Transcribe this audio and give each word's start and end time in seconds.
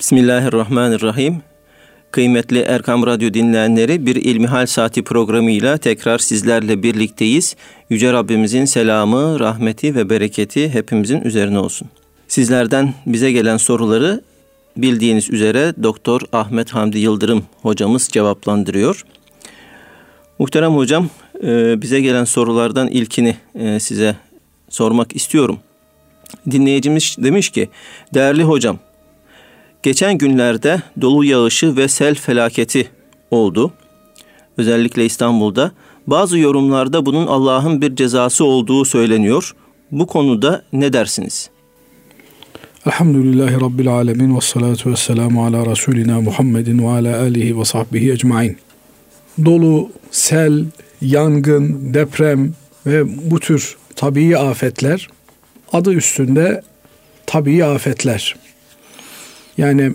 Bismillahirrahmanirrahim. 0.00 1.42
Kıymetli 2.10 2.58
Erkam 2.58 3.06
Radyo 3.06 3.34
dinleyenleri 3.34 4.06
bir 4.06 4.16
İlmihal 4.16 4.66
Saati 4.66 5.02
programıyla 5.02 5.78
tekrar 5.78 6.18
sizlerle 6.18 6.82
birlikteyiz. 6.82 7.56
Yüce 7.90 8.12
Rabbimizin 8.12 8.64
selamı, 8.64 9.40
rahmeti 9.40 9.94
ve 9.94 10.10
bereketi 10.10 10.74
hepimizin 10.74 11.20
üzerine 11.20 11.58
olsun. 11.58 11.88
Sizlerden 12.28 12.94
bize 13.06 13.32
gelen 13.32 13.56
soruları 13.56 14.20
bildiğiniz 14.76 15.30
üzere 15.30 15.74
Doktor 15.82 16.20
Ahmet 16.32 16.70
Hamdi 16.70 16.98
Yıldırım 16.98 17.44
hocamız 17.62 18.08
cevaplandırıyor. 18.08 19.04
Muhterem 20.38 20.72
hocam, 20.72 21.08
e, 21.42 21.82
bize 21.82 22.00
gelen 22.00 22.24
sorulardan 22.24 22.88
ilkini 22.88 23.36
e, 23.54 23.80
size 23.80 24.16
sormak 24.68 25.16
istiyorum. 25.16 25.58
Dinleyicimiz 26.50 27.16
demiş 27.18 27.50
ki, 27.50 27.68
değerli 28.14 28.42
hocam, 28.42 28.78
Geçen 29.82 30.18
günlerde 30.18 30.82
dolu 31.00 31.24
yağışı 31.24 31.76
ve 31.76 31.88
sel 31.88 32.14
felaketi 32.14 32.88
oldu. 33.30 33.72
Özellikle 34.56 35.04
İstanbul'da. 35.04 35.72
Bazı 36.06 36.38
yorumlarda 36.38 37.06
bunun 37.06 37.26
Allah'ın 37.26 37.82
bir 37.82 37.96
cezası 37.96 38.44
olduğu 38.44 38.84
söyleniyor. 38.84 39.54
Bu 39.90 40.06
konuda 40.06 40.62
ne 40.72 40.92
dersiniz? 40.92 41.50
Elhamdülillahi 42.86 43.60
Rabbil 43.60 43.88
Alemin 43.88 44.36
ve 44.36 44.40
salatu 44.40 44.90
ve 44.90 44.96
selamu 44.96 45.44
ala 45.44 45.66
Resulina 45.66 46.20
Muhammedin 46.20 46.78
ve 46.78 46.88
ala 46.88 47.20
alihi 47.20 47.58
ve 47.58 47.64
sahbihi 47.64 48.12
ecmain. 48.12 48.56
Dolu, 49.44 49.90
sel, 50.10 50.64
yangın, 51.00 51.94
deprem 51.94 52.52
ve 52.86 53.30
bu 53.30 53.40
tür 53.40 53.76
tabii 53.96 54.38
afetler 54.38 55.08
adı 55.72 55.92
üstünde 55.92 56.62
tabii 57.26 57.64
afetler. 57.64 58.36
Yani 59.60 59.92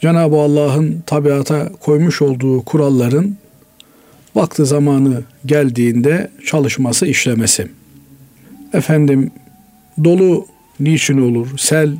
Cenab-ı 0.00 0.36
Allah'ın 0.36 1.02
tabiata 1.06 1.68
koymuş 1.80 2.22
olduğu 2.22 2.64
kuralların 2.64 3.36
vakti 4.34 4.66
zamanı 4.66 5.22
geldiğinde 5.46 6.30
çalışması, 6.46 7.06
işlemesi. 7.06 7.68
Efendim 8.72 9.30
dolu 10.04 10.46
niçin 10.80 11.20
olur? 11.20 11.48
Sel 11.58 11.96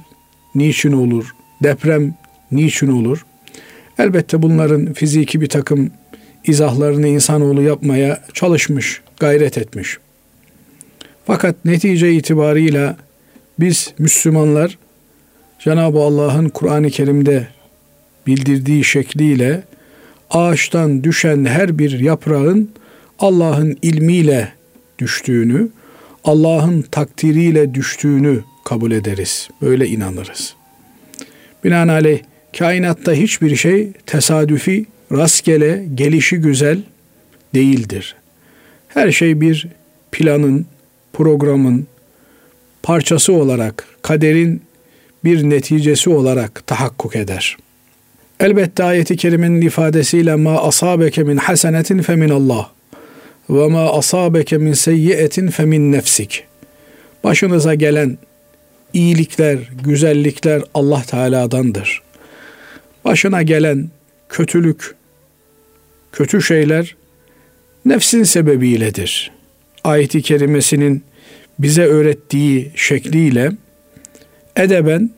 niçin 0.54 0.92
olur? 0.92 1.34
Deprem 1.62 2.14
niçin 2.52 2.88
olur? 2.88 3.26
Elbette 3.98 4.42
bunların 4.42 4.92
fiziki 4.92 5.40
bir 5.40 5.48
takım 5.48 5.90
izahlarını 6.44 7.08
insanoğlu 7.08 7.62
yapmaya 7.62 8.24
çalışmış, 8.34 9.00
gayret 9.20 9.58
etmiş. 9.58 9.98
Fakat 11.26 11.64
netice 11.64 12.12
itibarıyla 12.12 12.96
biz 13.60 13.94
Müslümanlar 13.98 14.78
Cenab-ı 15.58 15.98
Allah'ın 15.98 16.48
Kur'an-ı 16.48 16.90
Kerim'de 16.90 17.46
bildirdiği 18.26 18.84
şekliyle 18.84 19.62
ağaçtan 20.30 21.04
düşen 21.04 21.44
her 21.44 21.78
bir 21.78 21.98
yaprağın 22.00 22.70
Allah'ın 23.18 23.76
ilmiyle 23.82 24.52
düştüğünü, 24.98 25.68
Allah'ın 26.24 26.82
takdiriyle 26.82 27.74
düştüğünü 27.74 28.40
kabul 28.64 28.90
ederiz. 28.90 29.48
Böyle 29.62 29.88
inanırız. 29.88 30.54
Binaenaleyh 31.64 32.20
kainatta 32.58 33.12
hiçbir 33.12 33.56
şey 33.56 33.92
tesadüfi, 34.06 34.86
rastgele, 35.12 35.84
gelişi 35.94 36.36
güzel 36.36 36.82
değildir. 37.54 38.16
Her 38.88 39.12
şey 39.12 39.40
bir 39.40 39.68
planın, 40.12 40.66
programın 41.12 41.86
parçası 42.82 43.32
olarak 43.32 43.84
kaderin 44.02 44.62
bir 45.24 45.50
neticesi 45.50 46.10
olarak 46.10 46.66
tahakkuk 46.66 47.16
eder. 47.16 47.56
Elbette 48.40 48.84
ayeti 48.84 49.16
kerimenin 49.16 49.60
ifadesiyle 49.60 50.34
ma 50.34 50.58
asabeke 50.58 51.22
min 51.22 51.36
hasenetin 51.36 52.02
fe 52.02 52.16
min 52.16 52.28
Allah 52.28 52.70
ve 53.50 53.68
ma 53.68 53.92
asabeke 53.92 54.58
min 54.58 54.72
seyyiyetin 54.72 55.48
fe 55.48 55.64
min 55.64 55.92
nefsik. 55.92 56.44
Başınıza 57.24 57.74
gelen 57.74 58.18
iyilikler, 58.92 59.58
güzellikler 59.84 60.62
Allah 60.74 61.02
Teala'dandır. 61.02 62.02
Başına 63.04 63.42
gelen 63.42 63.90
kötülük, 64.28 64.94
kötü 66.12 66.42
şeyler 66.42 66.96
nefsin 67.84 68.22
sebebiyledir. 68.22 69.30
Ayeti 69.84 70.22
kerimesinin 70.22 71.02
bize 71.58 71.84
öğrettiği 71.84 72.72
şekliyle 72.74 73.52
edeben 74.58 75.10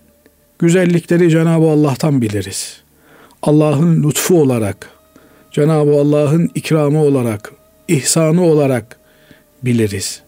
güzellikleri 0.58 1.30
Cenab-ı 1.30 1.70
Allah'tan 1.70 2.22
biliriz. 2.22 2.80
Allah'ın 3.42 4.08
lütfu 4.08 4.40
olarak, 4.40 4.90
Cenab-ı 5.50 6.00
Allah'ın 6.00 6.50
ikramı 6.54 7.02
olarak, 7.02 7.52
ihsanı 7.88 8.44
olarak 8.44 8.96
biliriz. 9.62 10.22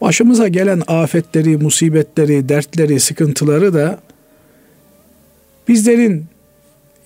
Başımıza 0.00 0.48
gelen 0.48 0.82
afetleri, 0.86 1.56
musibetleri, 1.56 2.48
dertleri, 2.48 3.00
sıkıntıları 3.00 3.74
da 3.74 3.98
bizlerin 5.68 6.26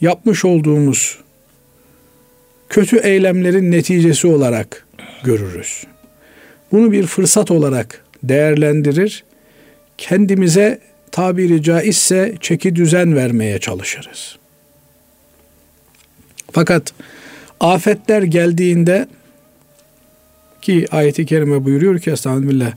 yapmış 0.01 0.45
olduğumuz 0.45 1.19
kötü 2.69 2.97
eylemlerin 2.97 3.73
neticesi 3.73 4.27
olarak 4.27 4.87
görürüz. 5.25 5.85
Bunu 6.73 6.93
bir 6.93 7.07
fırsat 7.07 7.51
olarak 7.51 8.05
değerlendirir, 8.23 9.25
kendimize 9.99 10.81
tabiri 11.12 11.64
caizse 11.64 12.36
çeki 12.42 12.76
düzen 12.76 13.16
vermeye 13.16 13.60
çalışırız. 13.60 14.38
Fakat 16.52 16.94
afetler 17.60 18.24
geldiğinde 18.24 19.08
ki 20.62 20.86
ayeti 20.92 21.26
kerime 21.26 21.66
buyuruyor 21.66 22.00
ki 22.00 22.12
estağfirullah 22.12 22.72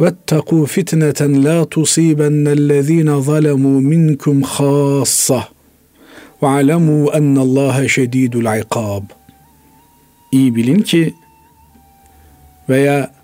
وَاتَّقُوا 0.00 0.64
فِتْنَةً 0.74 1.20
لَا 1.46 1.58
تُصِيبَنَّ 1.74 2.46
الَّذ۪ينَ 2.58 3.10
ظَلَمُوا 3.28 3.80
مِنْكُمْ 3.92 4.36
خَاصَّةً 4.54 5.42
وَعَلَمُوا 6.42 7.04
اَنَّ 7.18 7.36
اللّٰهَ 7.46 7.76
شَد۪يدُ 7.96 8.34
الْعِقَابِ 8.42 9.02
İyi 10.32 10.54
bilin 10.54 10.82
ki 10.82 11.14
veya 12.68 13.14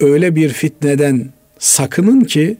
öyle 0.00 0.36
bir 0.36 0.48
fitneden 0.48 1.26
sakının 1.58 2.20
ki 2.20 2.56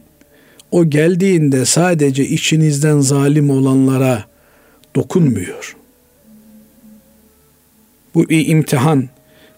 o 0.74 0.90
geldiğinde 0.90 1.64
sadece 1.64 2.24
içinizden 2.24 3.00
zalim 3.00 3.50
olanlara 3.50 4.24
dokunmuyor. 4.96 5.76
Bu 8.14 8.28
bir 8.28 8.48
imtihan. 8.48 9.08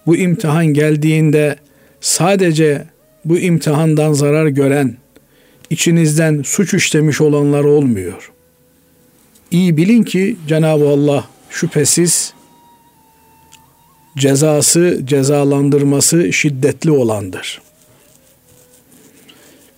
Bu 0.06 0.16
imtihan 0.16 0.66
geldiğinde 0.66 1.56
sadece 2.00 2.84
bu 3.24 3.38
imtihandan 3.38 4.12
zarar 4.12 4.46
gören, 4.46 4.96
içinizden 5.70 6.42
suç 6.42 6.74
işlemiş 6.74 7.20
olanlar 7.20 7.64
olmuyor. 7.64 8.32
İyi 9.50 9.76
bilin 9.76 10.02
ki 10.02 10.36
Cenab-ı 10.48 10.88
Allah 10.88 11.28
şüphesiz 11.50 12.34
cezası, 14.16 15.00
cezalandırması 15.04 16.32
şiddetli 16.32 16.90
olandır. 16.90 17.62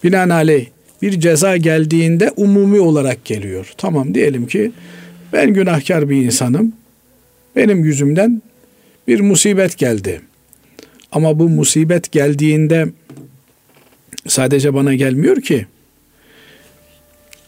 Binaenaleyh 0.04 0.66
bir 1.02 1.20
ceza 1.20 1.56
geldiğinde 1.56 2.32
umumi 2.36 2.80
olarak 2.80 3.24
geliyor. 3.24 3.72
Tamam 3.76 4.14
diyelim 4.14 4.46
ki 4.46 4.72
ben 5.32 5.54
günahkar 5.54 6.08
bir 6.08 6.16
insanım. 6.16 6.72
Benim 7.56 7.84
yüzümden 7.84 8.42
bir 9.08 9.20
musibet 9.20 9.78
geldi. 9.78 10.20
Ama 11.12 11.38
bu 11.38 11.48
musibet 11.48 12.12
geldiğinde 12.12 12.86
sadece 14.26 14.74
bana 14.74 14.94
gelmiyor 14.94 15.40
ki. 15.40 15.66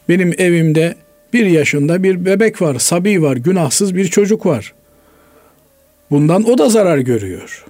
Benim 0.08 0.34
evimde 0.38 0.94
bir 1.32 1.46
yaşında 1.46 2.02
bir 2.02 2.24
bebek 2.24 2.62
var, 2.62 2.78
sabi 2.78 3.22
var, 3.22 3.36
günahsız 3.36 3.94
bir 3.94 4.08
çocuk 4.08 4.46
var. 4.46 4.74
Bundan 6.10 6.50
o 6.50 6.58
da 6.58 6.68
zarar 6.68 6.98
görüyor. 6.98 7.64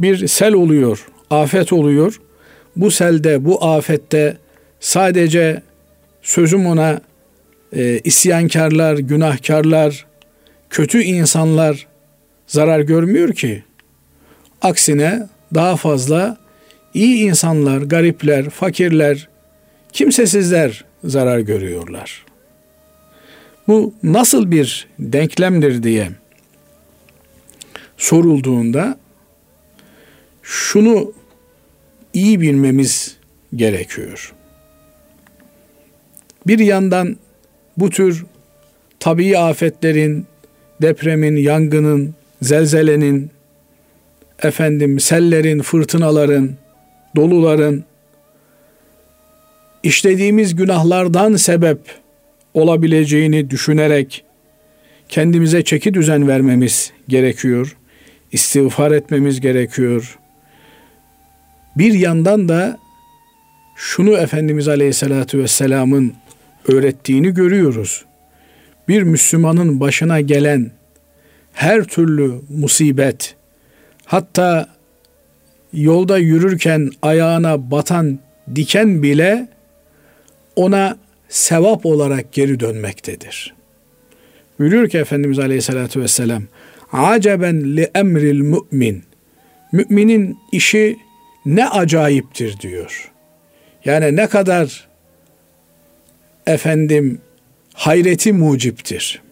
Bir 0.00 0.26
sel 0.28 0.54
oluyor, 0.54 1.06
afet 1.30 1.72
oluyor. 1.72 2.20
Bu 2.76 2.90
selde, 2.90 3.44
bu 3.44 3.64
afette 3.64 4.36
sadece 4.84 5.62
sözüm 6.22 6.66
ona 6.66 7.00
e, 7.72 8.00
isyankarlar, 8.04 8.98
günahkarlar, 8.98 10.06
kötü 10.70 11.02
insanlar 11.02 11.86
zarar 12.46 12.80
görmüyor 12.80 13.32
ki. 13.34 13.64
Aksine 14.62 15.28
daha 15.54 15.76
fazla 15.76 16.36
iyi 16.94 17.24
insanlar, 17.24 17.82
garipler, 17.82 18.50
fakirler, 18.50 19.28
kimsesizler 19.92 20.84
zarar 21.04 21.38
görüyorlar. 21.38 22.24
Bu 23.68 23.94
nasıl 24.02 24.50
bir 24.50 24.88
denklemdir 24.98 25.82
diye 25.82 26.08
sorulduğunda 27.96 28.98
şunu 30.42 31.12
iyi 32.14 32.40
bilmemiz 32.40 33.16
gerekiyor. 33.54 34.34
Bir 36.46 36.58
yandan 36.58 37.16
bu 37.76 37.90
tür 37.90 38.24
tabii 39.00 39.38
afetlerin, 39.38 40.26
depremin, 40.82 41.36
yangının, 41.36 42.14
zelzelenin, 42.42 43.30
efendim 44.42 45.00
sellerin, 45.00 45.62
fırtınaların, 45.62 46.50
doluların, 47.16 47.84
işlediğimiz 49.82 50.56
günahlardan 50.56 51.36
sebep 51.36 51.78
olabileceğini 52.54 53.50
düşünerek 53.50 54.24
kendimize 55.08 55.64
çeki 55.64 55.94
düzen 55.94 56.28
vermemiz 56.28 56.92
gerekiyor. 57.08 57.76
İstiğfar 58.32 58.90
etmemiz 58.90 59.40
gerekiyor. 59.40 60.18
Bir 61.76 61.92
yandan 61.92 62.48
da 62.48 62.78
şunu 63.76 64.12
Efendimiz 64.16 64.68
Aleyhisselatü 64.68 65.38
Vesselam'ın 65.38 66.12
öğrettiğini 66.68 67.34
görüyoruz. 67.34 68.04
Bir 68.88 69.02
Müslümanın 69.02 69.80
başına 69.80 70.20
gelen 70.20 70.70
her 71.52 71.84
türlü 71.84 72.32
musibet, 72.48 73.34
hatta 74.04 74.68
yolda 75.72 76.18
yürürken 76.18 76.90
ayağına 77.02 77.70
batan 77.70 78.18
diken 78.54 79.02
bile 79.02 79.48
ona 80.56 80.96
sevap 81.28 81.86
olarak 81.86 82.32
geri 82.32 82.60
dönmektedir. 82.60 83.54
Buyuruyor 84.58 84.88
ki 84.88 84.98
Efendimiz 84.98 85.38
Aleyhisselatü 85.38 86.00
Vesselam, 86.00 86.42
Aceben 86.92 87.76
li 87.76 87.90
emril 87.94 88.40
mümin. 88.40 89.04
Müminin 89.72 90.38
işi 90.52 90.96
ne 91.46 91.68
acayiptir 91.68 92.60
diyor. 92.60 93.12
Yani 93.84 94.16
ne 94.16 94.26
kadar 94.26 94.88
efendim 96.46 97.20
hayreti 97.74 98.32
muciptir. 98.32 99.22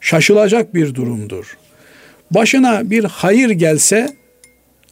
Şaşılacak 0.00 0.74
bir 0.74 0.94
durumdur. 0.94 1.56
Başına 2.30 2.90
bir 2.90 3.04
hayır 3.04 3.50
gelse 3.50 4.16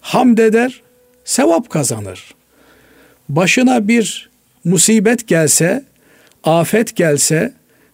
hamd 0.00 0.38
eder, 0.38 0.82
sevap 1.24 1.70
kazanır. 1.70 2.34
Başına 3.28 3.88
bir 3.88 4.30
musibet 4.64 5.28
gelse, 5.28 5.84
afet 6.44 6.96
gelse, 6.96 7.52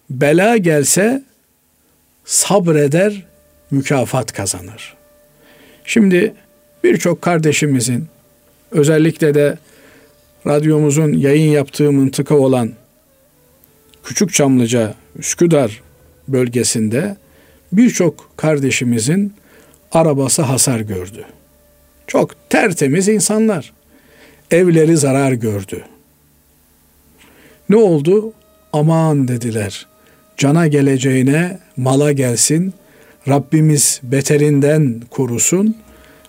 bela 0.09 0.57
gelse 0.57 1.23
sabreder, 2.25 3.25
mükafat 3.71 4.33
kazanır. 4.33 4.95
Şimdi 5.85 6.33
birçok 6.83 7.21
kardeşimizin 7.21 8.07
özellikle 8.71 9.33
de 9.33 9.57
radyomuzun 10.47 11.13
yayın 11.13 11.51
yaptığı 11.51 11.91
mıntıka 11.91 12.35
olan 12.35 12.71
Küçük 14.09 14.33
Çamlıca, 14.33 14.95
Üsküdar 15.19 15.81
bölgesinde 16.27 17.17
birçok 17.71 18.29
kardeşimizin 18.37 19.33
arabası 19.91 20.41
hasar 20.41 20.79
gördü. 20.79 21.25
Çok 22.07 22.49
tertemiz 22.49 23.07
insanlar. 23.07 23.73
Evleri 24.51 24.97
zarar 24.97 25.31
gördü. 25.31 25.83
Ne 27.69 27.75
oldu? 27.75 28.33
Aman 28.73 29.27
dediler. 29.27 29.87
Cana 30.37 30.67
geleceğine 30.67 31.59
mala 31.77 32.11
gelsin. 32.11 32.73
Rabbimiz 33.27 33.99
beterinden 34.03 35.01
korusun. 35.09 35.77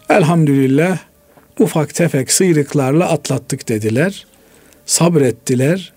Elhamdülillah 0.09 0.99
ufak 1.59 1.95
tefek 1.95 2.33
sıyrıklarla 2.33 3.09
atlattık 3.09 3.69
dediler. 3.69 4.27
Sabrettiler. 4.87 5.93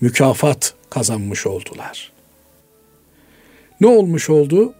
Mükafat 0.00 0.74
kazanmış 0.92 1.46
oldular. 1.46 2.12
Ne 3.80 3.86
olmuş 3.86 4.30
oldu? 4.30 4.74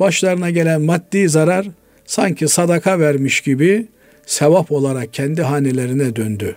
Başlarına 0.00 0.50
gelen 0.50 0.82
maddi 0.82 1.28
zarar 1.28 1.66
sanki 2.04 2.48
sadaka 2.48 2.98
vermiş 2.98 3.40
gibi 3.40 3.86
sevap 4.26 4.72
olarak 4.72 5.14
kendi 5.14 5.42
hanelerine 5.42 6.16
döndü. 6.16 6.56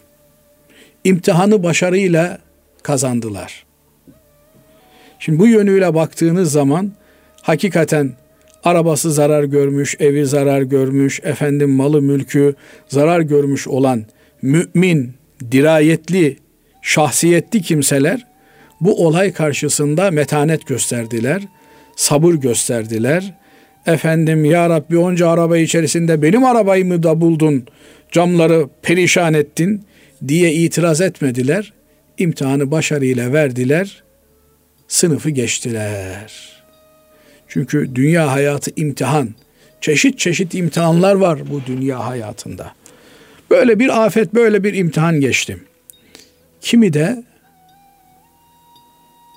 İmtihanı 1.04 1.64
başarıyla 1.64 2.40
kazandılar. 2.84 3.66
Şimdi 5.20 5.40
bu 5.40 5.48
yönüyle 5.48 5.94
baktığınız 5.94 6.52
zaman 6.52 6.92
hakikaten 7.42 8.14
arabası 8.64 9.12
zarar 9.12 9.44
görmüş, 9.44 9.96
evi 10.00 10.26
zarar 10.26 10.62
görmüş, 10.62 11.20
efendim 11.24 11.70
malı 11.70 12.02
mülkü 12.02 12.56
zarar 12.88 13.20
görmüş 13.20 13.68
olan 13.68 14.06
mümin, 14.42 15.14
dirayetli, 15.52 16.38
şahsiyetli 16.82 17.62
kimseler 17.62 18.29
bu 18.81 19.06
olay 19.08 19.34
karşısında 19.34 20.12
metanet 20.12 20.68
gösterdiler, 20.68 21.42
sabır 21.96 22.34
gösterdiler. 22.34 23.34
Efendim 23.86 24.46
ya 24.46 24.70
Rabbi 24.70 24.98
onca 24.98 25.30
araba 25.30 25.58
içerisinde 25.58 26.22
benim 26.22 26.46
arabayı 26.46 26.86
mı 26.86 27.04
da 27.04 27.22
buldun, 27.22 27.66
camları 28.12 28.70
perişan 28.81 29.34
ettin 29.34 29.84
diye 30.28 30.54
itiraz 30.54 31.02
etmediler. 31.02 31.74
İmtihanı 32.18 32.72
başarıyla 32.72 33.34
verdiler, 33.34 34.04
sınıfı 34.88 35.30
geçtiler. 35.30 36.60
Çünkü 37.48 37.96
dünya 37.96 38.32
hayatı 38.32 38.72
imtihan. 38.75 39.30
Çeşit 39.82 40.20
çeşit 40.20 40.56
imtihanlar 40.56 41.16
var 41.16 41.40
bu 41.52 41.62
dünya 41.68 42.06
hayatında. 42.06 42.72
Böyle 43.50 43.80
bir 43.80 44.06
afet, 44.06 44.34
böyle 44.34 44.64
bir 44.64 44.74
imtihan 44.74 45.22
geçtim. 45.22 45.64
Kimi 46.62 46.94
de 46.94 47.24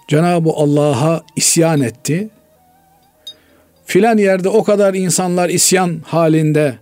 Cenab-ı 0.08 0.50
Allah'a 0.50 1.24
isyan 1.36 1.80
etti. 1.80 2.28
Filan 3.86 4.18
yerde 4.18 4.48
o 4.48 4.64
kadar 4.64 4.94
insanlar 4.94 5.48
isyan 5.48 6.00
halinde, 6.06 6.74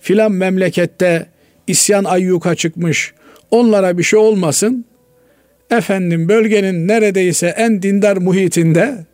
filan 0.00 0.32
memlekette 0.32 1.26
isyan 1.66 2.04
ayyuka 2.04 2.54
çıkmış, 2.54 3.14
onlara 3.50 3.98
bir 3.98 4.02
şey 4.02 4.18
olmasın. 4.18 4.84
Efendim 5.70 6.28
bölgenin 6.28 6.88
neredeyse 6.88 7.46
en 7.46 7.82
dindar 7.82 8.16
muhitinde 8.16 9.06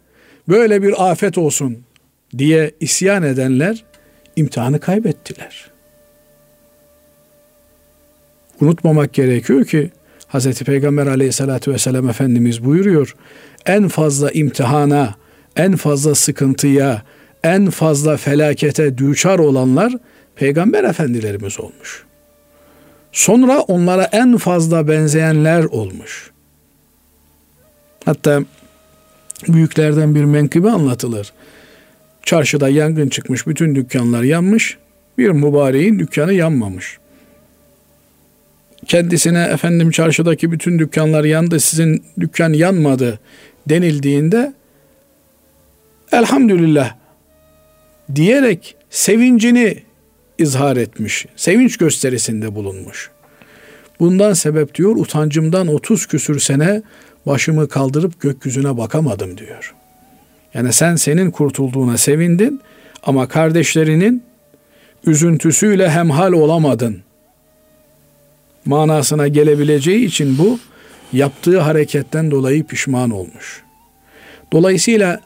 böyle 0.48 0.82
bir 0.82 1.10
afet 1.10 1.38
olsun 1.38 1.78
diye 2.38 2.70
isyan 2.80 3.22
edenler 3.22 3.84
imtihanı 4.36 4.80
kaybettiler. 4.80 5.70
Unutmamak 8.60 9.12
gerekiyor 9.12 9.64
ki 9.64 9.90
Hz. 10.32 10.62
Peygamber 10.62 11.06
aleyhissalatü 11.06 11.72
vesselam 11.72 12.08
Efendimiz 12.08 12.64
buyuruyor. 12.64 13.16
En 13.66 13.88
fazla 13.88 14.30
imtihana, 14.30 15.14
en 15.56 15.76
fazla 15.76 16.14
sıkıntıya, 16.14 17.02
en 17.44 17.70
fazla 17.70 18.16
felakete 18.16 18.98
düçar 18.98 19.38
olanlar 19.38 19.92
peygamber 20.36 20.84
efendilerimiz 20.84 21.60
olmuş. 21.60 22.04
Sonra 23.12 23.60
onlara 23.60 24.04
en 24.04 24.36
fazla 24.36 24.88
benzeyenler 24.88 25.64
olmuş. 25.64 26.30
Hatta 28.04 28.40
büyüklerden 29.48 30.14
bir 30.14 30.24
menkıbe 30.24 30.70
anlatılır. 30.70 31.32
Çarşıda 32.22 32.68
yangın 32.68 33.08
çıkmış, 33.08 33.46
bütün 33.46 33.74
dükkanlar 33.74 34.22
yanmış. 34.22 34.78
Bir 35.18 35.30
mübareğin 35.30 35.98
dükkanı 35.98 36.32
yanmamış 36.32 36.98
kendisine 38.86 39.42
efendim 39.42 39.90
çarşıdaki 39.90 40.52
bütün 40.52 40.78
dükkanlar 40.78 41.24
yandı 41.24 41.60
sizin 41.60 42.04
dükkan 42.20 42.52
yanmadı 42.52 43.18
denildiğinde 43.68 44.52
elhamdülillah 46.12 46.94
diyerek 48.14 48.76
sevincini 48.90 49.82
izhar 50.38 50.76
etmiş. 50.76 51.26
Sevinç 51.36 51.76
gösterisinde 51.76 52.54
bulunmuş. 52.54 53.10
Bundan 54.00 54.32
sebep 54.32 54.74
diyor 54.74 54.96
utancımdan 54.96 55.68
30 55.68 56.06
küsür 56.06 56.40
sene 56.40 56.82
başımı 57.26 57.68
kaldırıp 57.68 58.20
gökyüzüne 58.20 58.76
bakamadım 58.76 59.38
diyor. 59.38 59.74
Yani 60.54 60.72
sen 60.72 60.96
senin 60.96 61.30
kurtulduğuna 61.30 61.96
sevindin 61.96 62.60
ama 63.02 63.28
kardeşlerinin 63.28 64.22
üzüntüsüyle 65.06 65.90
hemhal 65.90 66.32
olamadın 66.32 67.02
manasına 68.64 69.28
gelebileceği 69.28 70.06
için 70.06 70.38
bu 70.38 70.58
yaptığı 71.12 71.60
hareketten 71.60 72.30
dolayı 72.30 72.64
pişman 72.64 73.10
olmuş. 73.10 73.62
Dolayısıyla 74.52 75.20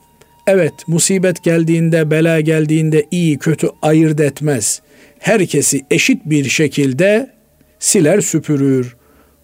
evet 0.47 0.73
musibet 0.87 1.43
geldiğinde, 1.43 2.11
bela 2.11 2.41
geldiğinde 2.41 3.07
iyi 3.11 3.39
kötü 3.39 3.69
ayırt 3.83 4.21
etmez. 4.21 4.83
Herkesi 5.19 5.85
eşit 5.91 6.25
bir 6.25 6.45
şekilde 6.45 7.31
siler 7.79 8.21
süpürür, 8.21 8.97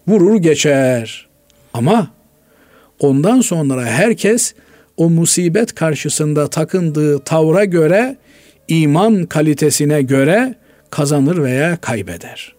vurur 0.07 0.37
geçer. 0.37 1.27
Ama 1.73 2.11
ondan 2.99 3.41
sonra 3.41 3.85
herkes 3.85 4.53
o 4.97 5.09
musibet 5.09 5.75
karşısında 5.75 6.49
takındığı 6.49 7.19
tavra 7.19 7.65
göre, 7.65 8.17
iman 8.67 9.25
kalitesine 9.25 10.01
göre 10.01 10.55
kazanır 10.89 11.43
veya 11.43 11.77
kaybeder. 11.77 12.55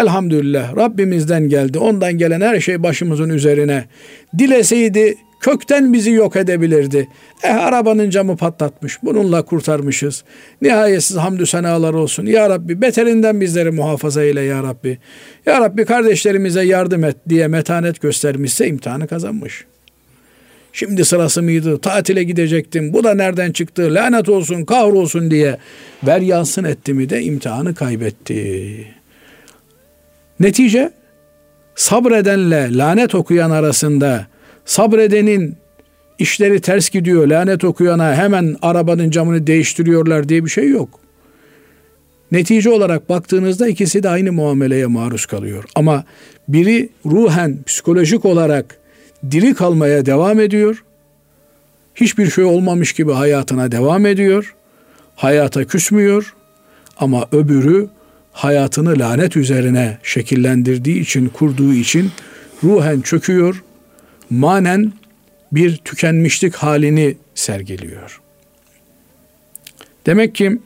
Elhamdülillah 0.00 0.76
Rabbimizden 0.76 1.48
geldi. 1.48 1.78
Ondan 1.78 2.12
gelen 2.12 2.40
her 2.40 2.60
şey 2.60 2.82
başımızın 2.82 3.28
üzerine. 3.28 3.84
Dileseydi 4.38 5.14
kökten 5.40 5.92
bizi 5.92 6.10
yok 6.10 6.36
edebilirdi. 6.36 7.08
Eh 7.42 7.64
arabanın 7.64 8.10
camı 8.10 8.36
patlatmış. 8.36 9.02
Bununla 9.02 9.42
kurtarmışız. 9.42 10.24
Nihayetsiz 10.62 11.16
hamdü 11.16 11.46
senalar 11.46 11.94
olsun. 11.94 12.26
Ya 12.26 12.50
Rabbi 12.50 12.80
beterinden 12.80 13.40
bizleri 13.40 13.70
muhafaza 13.70 14.22
eyle 14.22 14.40
ya 14.40 14.62
Rabbi. 14.62 14.98
Ya 15.46 15.60
Rabbi 15.60 15.84
kardeşlerimize 15.84 16.62
yardım 16.64 17.04
et 17.04 17.16
diye 17.28 17.48
metanet 17.48 18.00
göstermişse 18.00 18.66
imtihanı 18.66 19.06
kazanmış. 19.06 19.64
Şimdi 20.72 21.04
sırası 21.04 21.42
mıydı? 21.42 21.78
Tatile 21.80 22.24
gidecektim. 22.24 22.92
Bu 22.92 23.04
da 23.04 23.14
nereden 23.14 23.52
çıktı? 23.52 23.94
Lanet 23.94 24.28
olsun, 24.28 24.64
kahrolsun 24.64 25.30
diye 25.30 25.58
ver 26.06 26.20
yansın 26.20 26.64
etti 26.64 26.94
mi 26.94 27.10
de 27.10 27.22
imtihanı 27.22 27.74
kaybetti. 27.74 28.86
Netice 30.40 30.92
sabredenle 31.74 32.78
lanet 32.78 33.14
okuyan 33.14 33.50
arasında 33.50 34.26
sabredenin 34.64 35.56
işleri 36.18 36.60
ters 36.60 36.90
gidiyor, 36.90 37.26
lanet 37.26 37.64
okuyana 37.64 38.14
hemen 38.14 38.56
arabanın 38.62 39.10
camını 39.10 39.46
değiştiriyorlar 39.46 40.28
diye 40.28 40.44
bir 40.44 40.50
şey 40.50 40.68
yok. 40.68 41.00
Netice 42.32 42.70
olarak 42.70 43.08
baktığınızda 43.08 43.68
ikisi 43.68 44.02
de 44.02 44.08
aynı 44.08 44.32
muameleye 44.32 44.86
maruz 44.86 45.26
kalıyor. 45.26 45.64
Ama 45.74 46.04
biri 46.48 46.88
ruhen, 47.06 47.62
psikolojik 47.66 48.24
olarak 48.24 48.78
diri 49.30 49.54
kalmaya 49.54 50.06
devam 50.06 50.40
ediyor. 50.40 50.84
Hiçbir 51.94 52.30
şey 52.30 52.44
olmamış 52.44 52.92
gibi 52.92 53.12
hayatına 53.12 53.72
devam 53.72 54.06
ediyor. 54.06 54.54
Hayata 55.16 55.64
küsmüyor. 55.64 56.34
Ama 56.96 57.26
öbürü 57.32 57.88
hayatını 58.34 58.98
lanet 58.98 59.36
üzerine 59.36 59.98
şekillendirdiği 60.02 61.00
için, 61.00 61.28
kurduğu 61.28 61.74
için 61.74 62.10
ruhen 62.64 63.00
çöküyor. 63.00 63.62
Manen 64.30 64.92
bir 65.52 65.76
tükenmişlik 65.76 66.54
halini 66.54 67.16
sergiliyor. 67.34 68.20
Demek 70.06 70.34
ki 70.34 70.58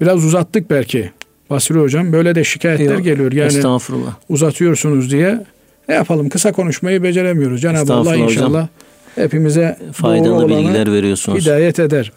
biraz 0.00 0.24
uzattık 0.24 0.70
belki. 0.70 1.10
Basri 1.50 1.78
Hocam 1.78 2.12
böyle 2.12 2.34
de 2.34 2.44
şikayetler 2.44 2.94
Yok, 2.94 3.04
geliyor. 3.04 3.32
Yani 3.32 3.46
estağfurullah. 3.46 4.14
uzatıyorsunuz 4.28 5.10
diye. 5.10 5.44
Ne 5.88 5.94
yapalım 5.94 6.28
kısa 6.28 6.52
konuşmayı 6.52 7.02
beceremiyoruz. 7.02 7.60
Cenab-ı 7.60 7.92
Allah 7.92 8.16
inşallah 8.16 8.48
hocam. 8.48 8.68
hepimize 9.14 9.78
faydalı 9.92 10.48
bilgiler 10.48 10.92
veriyorsunuz. 10.92 11.42
Hidayet 11.44 11.78
eder. 11.78 12.12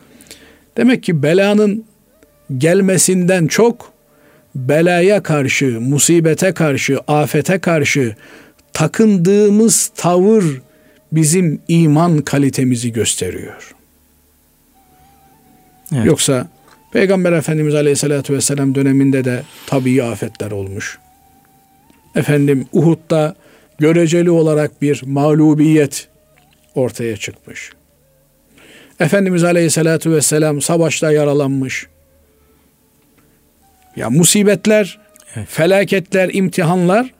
Demek 0.77 1.03
ki 1.03 1.23
belanın 1.23 1.85
gelmesinden 2.57 3.47
çok 3.47 3.90
belaya 4.55 5.23
karşı, 5.23 5.81
musibete 5.81 6.53
karşı, 6.53 6.99
afete 7.07 7.59
karşı 7.59 8.15
takındığımız 8.73 9.91
tavır 9.95 10.61
bizim 11.11 11.61
iman 11.67 12.21
kalitemizi 12.21 12.91
gösteriyor. 12.93 13.73
Evet. 15.95 16.05
Yoksa 16.05 16.47
Peygamber 16.93 17.31
Efendimiz 17.31 17.75
Aleyhisselatü 17.75 18.33
Vesselam 18.33 18.75
döneminde 18.75 19.25
de 19.25 19.43
tabii 19.67 20.03
afetler 20.03 20.51
olmuş. 20.51 20.99
Efendim 22.15 22.65
Uhud'da 22.71 23.35
göreceli 23.79 24.31
olarak 24.31 24.81
bir 24.81 25.01
mağlubiyet 25.05 26.07
ortaya 26.75 27.17
çıkmış. 27.17 27.71
Efendimiz 28.99 29.43
Aleyhisselatü 29.43 30.11
Vesselam 30.11 30.61
savaşta 30.61 31.11
yaralanmış. 31.11 31.87
Ya 33.95 34.09
musibetler, 34.09 34.99
evet. 35.35 35.47
felaketler, 35.49 36.29
imtihanlar 36.33 37.13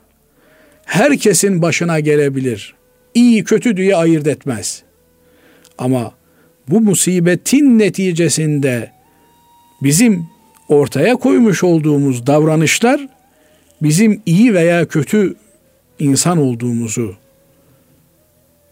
herkesin 0.84 1.62
başına 1.62 2.00
gelebilir. 2.00 2.74
İyi 3.14 3.44
kötü 3.44 3.76
diye 3.76 3.96
ayırt 3.96 4.26
etmez. 4.26 4.82
Ama 5.78 6.12
bu 6.68 6.80
musibetin 6.80 7.78
neticesinde 7.78 8.90
bizim 9.82 10.26
ortaya 10.68 11.16
koymuş 11.16 11.64
olduğumuz 11.64 12.26
davranışlar 12.26 13.08
bizim 13.82 14.22
iyi 14.26 14.54
veya 14.54 14.86
kötü 14.88 15.34
insan 15.98 16.38
olduğumuzu 16.38 17.16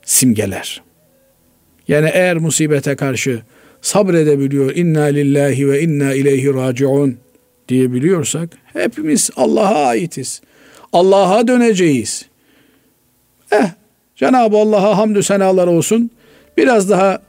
simgeler. 0.05 0.83
Yani 1.89 2.11
eğer 2.13 2.37
musibete 2.37 2.97
karşı 2.97 3.43
sabredebiliyor 3.83 4.77
inna 4.77 5.03
lillahi 5.03 5.69
ve 5.69 5.83
inna 5.83 6.15
ileyhi 6.15 6.55
raciun 6.55 7.19
diyebiliyorsak 7.71 8.49
hepimiz 8.73 9.31
Allah'a 9.37 9.87
aitiz. 9.87 10.43
Allah'a 10.93 11.49
döneceğiz. 11.49 12.27
Eh 13.53 13.71
Cenab-ı 14.17 14.57
Allah'a 14.57 14.99
hamdü 14.99 15.23
senalar 15.23 15.67
olsun. 15.67 16.11
Biraz 16.57 16.91
daha 16.91 17.23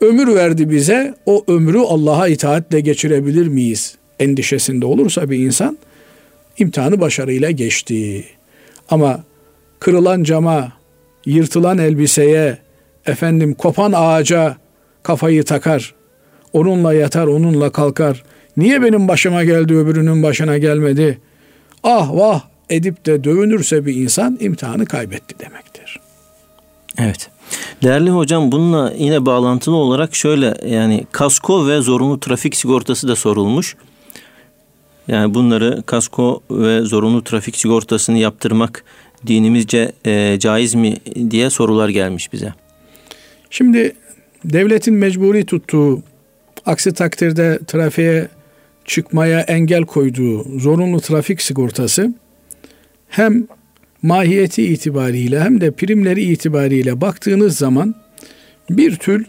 ömür 0.00 0.34
verdi 0.34 0.70
bize. 0.70 1.14
O 1.26 1.44
ömrü 1.48 1.78
Allah'a 1.78 2.28
itaatle 2.28 2.80
geçirebilir 2.80 3.46
miyiz? 3.46 3.96
Endişesinde 4.18 4.86
olursa 4.86 5.30
bir 5.30 5.38
insan 5.38 5.78
imtihanı 6.58 7.00
başarıyla 7.00 7.50
geçti. 7.50 8.24
Ama 8.90 9.24
kırılan 9.80 10.22
cama, 10.22 10.72
yırtılan 11.26 11.78
elbiseye, 11.78 12.58
efendim 13.06 13.54
kopan 13.54 13.92
ağaca 13.96 14.56
kafayı 15.02 15.44
takar. 15.44 15.94
Onunla 16.52 16.94
yatar, 16.94 17.26
onunla 17.26 17.70
kalkar. 17.70 18.22
Niye 18.60 18.82
benim 18.82 19.08
başıma 19.08 19.44
geldi 19.44 19.74
öbürünün 19.74 20.22
başına 20.22 20.58
gelmedi? 20.58 21.18
Ah 21.82 22.10
vah 22.12 22.42
edip 22.70 23.06
de 23.06 23.24
dövünürse 23.24 23.86
bir 23.86 23.94
insan 23.94 24.38
imtihanı 24.40 24.86
kaybetti 24.86 25.38
demektir. 25.38 26.00
Evet. 26.98 27.30
Değerli 27.82 28.10
hocam 28.10 28.52
bununla 28.52 28.92
yine 28.98 29.26
bağlantılı 29.26 29.76
olarak 29.76 30.14
şöyle 30.14 30.54
yani 30.66 31.04
kasko 31.12 31.68
ve 31.68 31.80
zorunlu 31.80 32.20
trafik 32.20 32.56
sigortası 32.56 33.08
da 33.08 33.16
sorulmuş. 33.16 33.76
Yani 35.08 35.34
bunları 35.34 35.82
kasko 35.86 36.42
ve 36.50 36.80
zorunlu 36.80 37.24
trafik 37.24 37.56
sigortasını 37.56 38.18
yaptırmak 38.18 38.84
dinimizce 39.26 39.92
e, 40.06 40.38
caiz 40.38 40.74
mi 40.74 40.96
diye 41.30 41.50
sorular 41.50 41.88
gelmiş 41.88 42.32
bize. 42.32 42.54
Şimdi 43.50 43.96
devletin 44.44 44.94
mecburi 44.94 45.46
tuttuğu 45.46 46.02
aksi 46.66 46.94
takdirde 46.94 47.58
trafiğe 47.66 48.28
çıkmaya 48.90 49.40
engel 49.40 49.84
koyduğu 49.84 50.58
zorunlu 50.58 51.00
trafik 51.00 51.42
sigortası 51.42 52.14
hem 53.08 53.46
mahiyeti 54.02 54.66
itibariyle 54.66 55.40
hem 55.40 55.60
de 55.60 55.70
primleri 55.70 56.22
itibariyle 56.22 57.00
baktığınız 57.00 57.58
zaman 57.58 57.94
bir 58.70 58.96
tür 58.96 59.26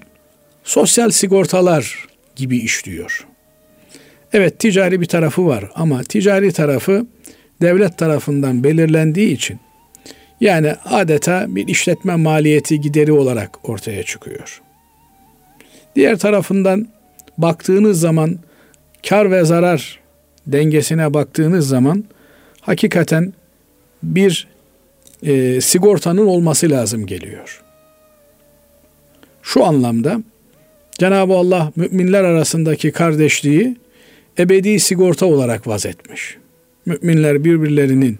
sosyal 0.63 1.09
sigortalar 1.09 2.07
gibi 2.35 2.57
işliyor. 2.57 3.27
Evet 4.33 4.59
ticari 4.59 5.01
bir 5.01 5.05
tarafı 5.05 5.45
var 5.45 5.69
ama 5.75 6.03
ticari 6.03 6.51
tarafı 6.51 7.07
devlet 7.61 7.97
tarafından 7.97 8.63
belirlendiği 8.63 9.33
için 9.33 9.59
yani 10.39 10.73
adeta 10.85 11.45
bir 11.49 11.67
işletme 11.67 12.15
maliyeti 12.15 12.81
gideri 12.81 13.11
olarak 13.11 13.69
ortaya 13.69 14.03
çıkıyor. 14.03 14.61
Diğer 15.95 16.17
tarafından 16.17 16.87
baktığınız 17.37 17.99
zaman 17.99 18.39
kar 19.09 19.31
ve 19.31 19.45
zarar 19.45 19.99
dengesine 20.47 21.13
baktığınız 21.13 21.67
zaman 21.67 22.03
hakikaten 22.61 23.33
bir 24.03 24.47
e, 25.23 25.61
sigortanın 25.61 26.25
olması 26.25 26.69
lazım 26.69 27.05
geliyor. 27.05 27.61
Şu 29.43 29.65
anlamda 29.65 30.23
Cenab-ı 30.99 31.33
Allah 31.33 31.71
müminler 31.75 32.23
arasındaki 32.23 32.91
kardeşliği 32.91 33.77
ebedi 34.39 34.79
sigorta 34.79 35.25
olarak 35.25 35.67
vazetmiş. 35.67 36.37
Müminler 36.85 37.43
birbirlerinin 37.43 38.19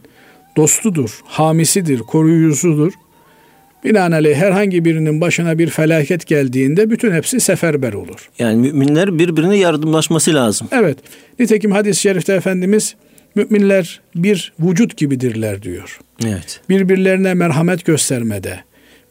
dostudur, 0.58 1.20
hamisidir, 1.26 2.00
koruyucusudur. 2.00 2.94
Binaenaleyh 3.84 4.36
herhangi 4.36 4.86
birinin 4.86 5.22
başına 5.22 5.60
bir 5.60 5.70
felaket 5.70 6.28
geldiğinde 6.28 6.90
bütün 6.90 7.12
hepsi 7.12 7.40
seferber 7.40 7.94
olur. 7.94 8.30
Yani 8.40 8.58
müminler 8.58 9.20
birbirine 9.20 9.58
yardımlaşması 9.58 10.34
lazım. 10.34 10.68
Evet. 10.72 10.98
Nitekim 11.40 11.72
hadis-i 11.72 12.02
şerifte 12.02 12.34
Efendimiz 12.34 12.96
müminler 13.36 14.02
bir 14.16 14.54
vücut 14.60 14.98
gibidirler 14.98 15.64
diyor. 15.64 16.00
Evet. 16.26 16.62
Birbirlerine 16.70 17.34
merhamet 17.34 17.86
göstermede, 17.86 18.60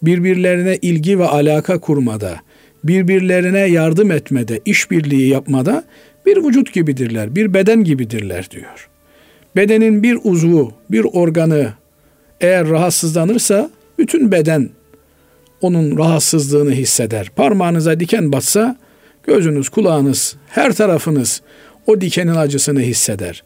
birbirlerine 0.02 0.76
ilgi 0.82 1.18
ve 1.18 1.24
alaka 1.24 1.78
kurmada, 1.78 2.36
birbirlerine 2.84 3.60
yardım 3.60 4.10
etmede, 4.10 4.60
işbirliği 4.64 5.28
yapmada 5.28 5.84
bir 6.26 6.36
vücut 6.36 6.72
gibidirler, 6.72 7.36
bir 7.36 7.54
beden 7.54 7.84
gibidirler 7.84 8.50
diyor. 8.50 8.88
Bedenin 9.56 10.02
bir 10.02 10.18
uzvu, 10.24 10.72
bir 10.90 11.04
organı 11.12 11.72
eğer 12.40 12.68
rahatsızlanırsa 12.68 13.70
bütün 14.00 14.32
beden 14.32 14.70
onun 15.60 15.98
rahatsızlığını 15.98 16.70
hisseder. 16.70 17.30
Parmağınıza 17.36 18.00
diken 18.00 18.32
batsa 18.32 18.76
gözünüz, 19.26 19.68
kulağınız, 19.68 20.36
her 20.48 20.72
tarafınız 20.72 21.42
o 21.86 22.00
dikenin 22.00 22.34
acısını 22.34 22.80
hisseder. 22.80 23.44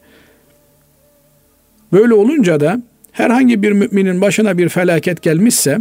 Böyle 1.91 2.13
olunca 2.13 2.59
da 2.59 2.81
herhangi 3.11 3.61
bir 3.61 3.71
müminin 3.71 4.21
başına 4.21 4.57
bir 4.57 4.69
felaket 4.69 5.21
gelmişse 5.21 5.79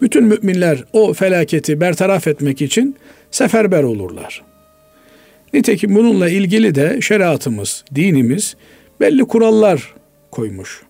Bütün 0.00 0.24
müminler 0.24 0.84
o 0.92 1.12
felaketi 1.12 1.80
bertaraf 1.80 2.26
etmek 2.26 2.62
için 2.62 2.96
seferber 3.30 3.82
olurlar. 3.82 4.42
Nitekim 5.52 5.94
bununla 5.94 6.28
ilgili 6.28 6.74
de 6.74 7.00
şeriatımız, 7.00 7.84
dinimiz 7.94 8.56
belli 9.00 9.24
kurallar 9.24 9.94
koymuş. 10.30 10.82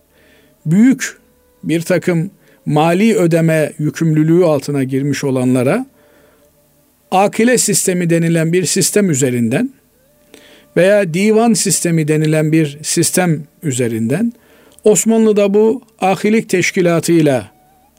Büyük 0.65 1.17
bir 1.67 1.81
takım 1.81 2.31
mali 2.65 3.15
ödeme 3.17 3.73
yükümlülüğü 3.79 4.45
altına 4.45 4.83
girmiş 4.83 5.23
olanlara 5.23 5.85
akile 7.11 7.57
sistemi 7.57 8.09
denilen 8.09 8.53
bir 8.53 8.65
sistem 8.65 9.09
üzerinden 9.09 9.69
veya 10.77 11.13
divan 11.13 11.53
sistemi 11.53 12.07
denilen 12.07 12.51
bir 12.51 12.77
sistem 12.83 13.43
üzerinden 13.63 14.33
Osmanlı'da 14.83 15.53
bu 15.53 15.81
ahilik 15.99 16.49
teşkilatıyla 16.49 17.51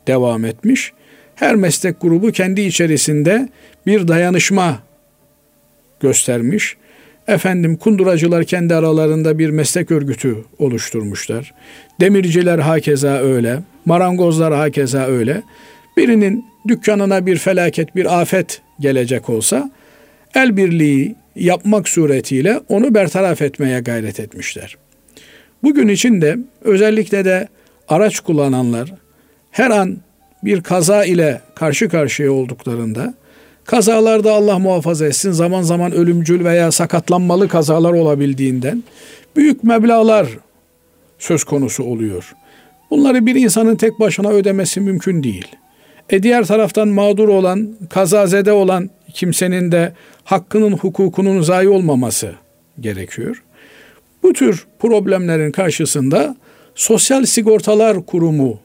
devam 0.07 0.45
etmiş. 0.45 0.93
Her 1.35 1.55
meslek 1.55 2.01
grubu 2.01 2.33
kendi 2.33 2.61
içerisinde 2.61 3.49
bir 3.87 4.09
dayanışma 4.09 4.83
göstermiş. 6.01 6.77
Efendim 7.29 7.77
kunduracılar 7.77 8.45
kendi 8.45 8.75
aralarında 8.75 9.39
bir 9.39 9.51
meslek 9.51 9.91
örgütü 9.91 10.37
oluşturmuşlar. 10.59 11.55
Demirciler 12.01 12.59
hakeza 12.59 13.19
öyle, 13.19 13.59
marangozlar 13.85 14.55
hakeza 14.55 15.07
öyle. 15.07 15.43
Birinin 15.97 16.45
dükkanına 16.69 17.27
bir 17.27 17.37
felaket, 17.37 17.97
bir 17.97 18.21
afet 18.21 18.63
gelecek 18.81 19.29
olsa 19.29 19.71
el 20.35 20.57
birliği 20.57 21.17
yapmak 21.37 21.89
suretiyle 21.89 22.61
onu 22.69 22.95
bertaraf 22.95 23.43
etmeye 23.43 23.81
gayret 23.81 24.21
etmişler. 24.21 24.77
Bugün 25.63 25.89
için 25.89 26.21
de 26.21 26.39
özellikle 26.63 27.25
de 27.25 27.49
araç 27.89 28.21
kullananlar 28.21 28.95
her 29.51 29.71
an 29.71 29.97
bir 30.45 30.61
kaza 30.61 31.05
ile 31.05 31.41
karşı 31.55 31.89
karşıya 31.89 32.33
olduklarında 32.33 33.15
kazalarda 33.69 34.33
Allah 34.33 34.59
muhafaza 34.59 35.07
etsin 35.07 35.33
zaman 35.33 35.63
zaman 35.63 35.93
ölümcül 35.93 36.45
veya 36.45 36.73
sakatlanmalı 36.73 37.49
kazalar 37.49 37.93
olabildiğinden 37.93 38.85
büyük 39.37 39.65
meblalar 39.65 40.29
söz 41.19 41.45
konusu 41.45 41.85
oluyor. 41.85 42.35
Bunları 42.91 43.27
bir 43.27 43.35
insanın 43.35 43.77
tek 43.77 44.01
başına 44.01 44.29
ödemesi 44.29 44.81
mümkün 44.81 45.23
değil. 45.23 45.47
E 46.11 46.23
diğer 46.23 46.45
taraftan 46.47 46.89
mağdur 46.89 47.29
olan, 47.29 47.69
kazazede 47.91 48.53
olan 48.53 48.91
kimsenin 49.15 49.73
de 49.73 49.93
hakkının, 50.25 50.73
hukukunun 50.73 51.43
zayi 51.43 51.69
olmaması 51.69 52.33
gerekiyor. 52.81 53.43
Bu 54.23 54.33
tür 54.33 54.67
problemlerin 54.79 55.53
karşısında 55.53 56.37
Sosyal 56.75 57.25
Sigortalar 57.25 58.07
Kurumu 58.07 58.59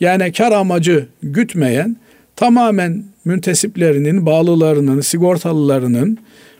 yani 0.00 0.32
kar 0.32 0.52
amacı 0.52 1.08
gütmeyen 1.22 1.96
tamamen 2.36 3.09
müntesiplerinin, 3.24 4.26
bağlılarının, 4.26 5.00
sigortalılarının 5.00 6.18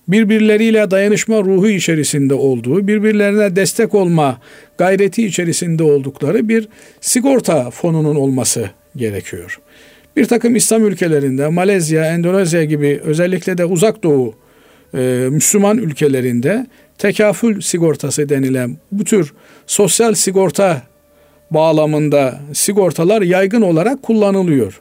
birbirleriyle 0.09 0.91
dayanışma 0.91 1.41
ruhu 1.41 1.69
içerisinde 1.69 2.35
olduğu, 2.35 2.87
birbirlerine 2.87 3.57
destek 3.57 3.95
olma 3.95 4.39
gayreti 4.79 5.27
içerisinde 5.27 5.83
oldukları 5.83 6.49
bir 6.49 6.69
sigorta 7.01 7.71
fonunun 7.71 8.17
olması 8.17 8.71
gerekiyor. 8.97 9.61
Bir 10.17 10.25
takım 10.25 10.57
İslam 10.57 10.87
ülkelerinde, 10.87 11.49
Malezya, 11.49 12.07
Endonezya 12.07 12.65
gibi 12.65 13.01
özellikle 13.05 13.59
de 13.59 13.65
uzak 13.65 14.03
doğu 14.03 14.35
e, 14.95 14.99
Müslüman 15.31 15.79
ülkelerinde 15.79 16.67
tekafül 16.99 17.61
sigortası 17.61 18.29
denilen 18.29 18.77
bu 18.93 19.05
tür 19.05 19.33
sosyal 19.67 20.15
sigorta 20.15 20.83
bağlamında 21.51 22.41
sigortalar 22.53 23.23
yaygın 23.23 23.63
olarak 23.63 24.03
kullanılıyor. 24.03 24.81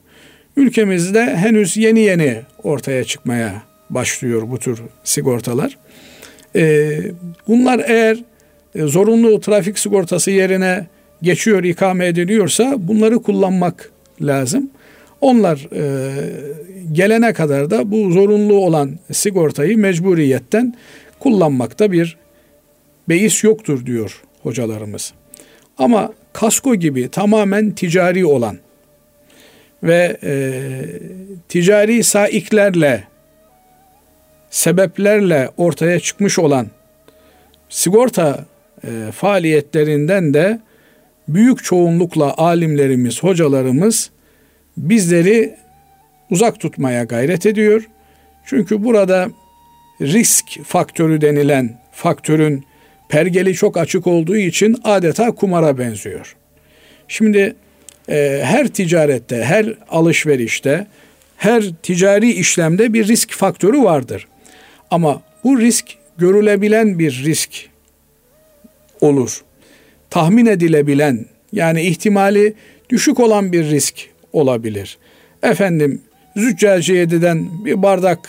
Ülkemizde 0.57 1.35
henüz 1.35 1.77
yeni 1.77 1.99
yeni 1.99 2.41
ortaya 2.63 3.03
çıkmaya 3.03 3.63
başlıyor 3.89 4.41
bu 4.51 4.57
tür 4.59 4.81
sigortalar. 5.03 5.77
Ee, 6.55 6.99
bunlar 7.47 7.81
eğer 7.87 8.17
e, 8.75 8.81
zorunlu 8.81 9.39
trafik 9.39 9.79
sigortası 9.79 10.31
yerine 10.31 10.87
geçiyor, 11.21 11.63
ikame 11.63 12.07
ediliyorsa 12.07 12.75
bunları 12.77 13.19
kullanmak 13.19 13.91
lazım. 14.21 14.69
Onlar 15.21 15.67
e, 15.75 16.13
gelene 16.91 17.33
kadar 17.33 17.69
da 17.69 17.91
bu 17.91 18.11
zorunlu 18.11 18.57
olan 18.57 18.99
sigortayı 19.11 19.77
mecburiyetten 19.77 20.75
kullanmakta 21.19 21.91
bir 21.91 22.17
beis 23.09 23.43
yoktur 23.43 23.85
diyor 23.85 24.21
hocalarımız. 24.43 25.13
Ama 25.77 26.13
kasko 26.33 26.75
gibi 26.75 27.09
tamamen 27.09 27.71
ticari 27.71 28.25
olan 28.25 28.57
ve 29.83 30.17
e, 30.23 30.31
ticari 31.49 32.03
saiklerle 32.03 33.03
sebeplerle 34.49 35.49
ortaya 35.57 35.99
çıkmış 35.99 36.39
olan 36.39 36.67
sigorta 37.69 38.45
e, 38.83 39.11
faaliyetlerinden 39.11 40.33
de 40.33 40.59
büyük 41.27 41.63
çoğunlukla 41.63 42.33
alimlerimiz, 42.37 43.23
hocalarımız 43.23 44.09
bizleri 44.77 45.55
uzak 46.29 46.59
tutmaya 46.59 47.03
gayret 47.03 47.45
ediyor. 47.45 47.87
Çünkü 48.45 48.83
burada 48.83 49.29
risk 50.01 50.45
faktörü 50.63 51.21
denilen 51.21 51.79
faktörün 51.91 52.63
pergeli 53.09 53.53
çok 53.53 53.77
açık 53.77 54.07
olduğu 54.07 54.37
için 54.37 54.77
adeta 54.83 55.31
kumara 55.31 55.77
benziyor. 55.77 56.35
Şimdi 57.07 57.55
e, 58.09 58.41
her 58.43 58.67
ticarette, 58.67 59.43
her 59.43 59.73
alışverişte, 59.89 60.87
her 61.37 61.63
ticari 61.83 62.31
işlemde 62.31 62.93
bir 62.93 63.07
risk 63.07 63.31
faktörü 63.31 63.83
vardır. 63.83 64.27
Ama 64.91 65.21
bu 65.43 65.59
risk 65.59 65.85
görülebilen 66.17 66.99
bir 66.99 67.23
risk 67.25 67.49
olur. 69.01 69.41
Tahmin 70.09 70.45
edilebilen 70.45 71.25
yani 71.53 71.81
ihtimali 71.81 72.53
düşük 72.89 73.19
olan 73.19 73.51
bir 73.51 73.63
risk 73.63 73.95
olabilir. 74.33 74.97
Efendim 75.43 76.01
Züccaciyedi'den 76.35 77.65
bir 77.65 77.81
bardak 77.81 78.19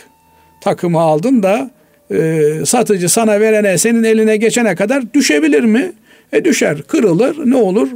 takımı 0.60 1.00
aldın 1.00 1.42
da 1.42 1.70
e, 2.10 2.50
satıcı 2.66 3.08
sana 3.08 3.40
verene 3.40 3.78
senin 3.78 4.04
eline 4.04 4.36
geçene 4.36 4.74
kadar 4.74 5.14
düşebilir 5.14 5.64
mi? 5.64 5.92
E 6.32 6.44
düşer, 6.44 6.82
kırılır, 6.82 7.50
ne 7.50 7.56
olur? 7.56 7.88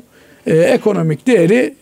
E, 0.46 0.56
ekonomik 0.56 1.26
değeri 1.26 1.74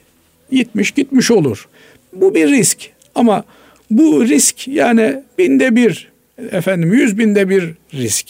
gitmiş 0.51 0.91
gitmiş 0.91 1.31
olur. 1.31 1.69
Bu 2.13 2.35
bir 2.35 2.49
risk 2.49 2.91
ama 3.15 3.45
bu 3.91 4.25
risk 4.29 4.69
yani 4.69 5.23
binde 5.39 5.77
bir 5.77 6.13
efendim 6.51 6.93
yüz 6.93 7.19
binde 7.19 7.49
bir 7.49 7.75
risk. 7.95 8.27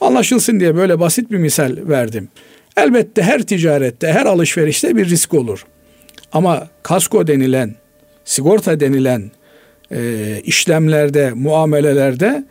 Anlaşılsın 0.00 0.60
diye 0.60 0.76
böyle 0.76 1.00
basit 1.00 1.30
bir 1.30 1.38
misal 1.38 1.76
verdim. 1.88 2.28
Elbette 2.76 3.22
her 3.22 3.42
ticarette, 3.42 4.12
her 4.12 4.26
alışverişte 4.26 4.96
bir 4.96 5.08
risk 5.08 5.34
olur. 5.34 5.66
Ama 6.32 6.68
kasko 6.82 7.26
denilen, 7.26 7.74
sigorta 8.24 8.80
denilen 8.80 9.30
e, 9.90 10.40
işlemlerde, 10.44 11.32
muamelelerde 11.34 12.44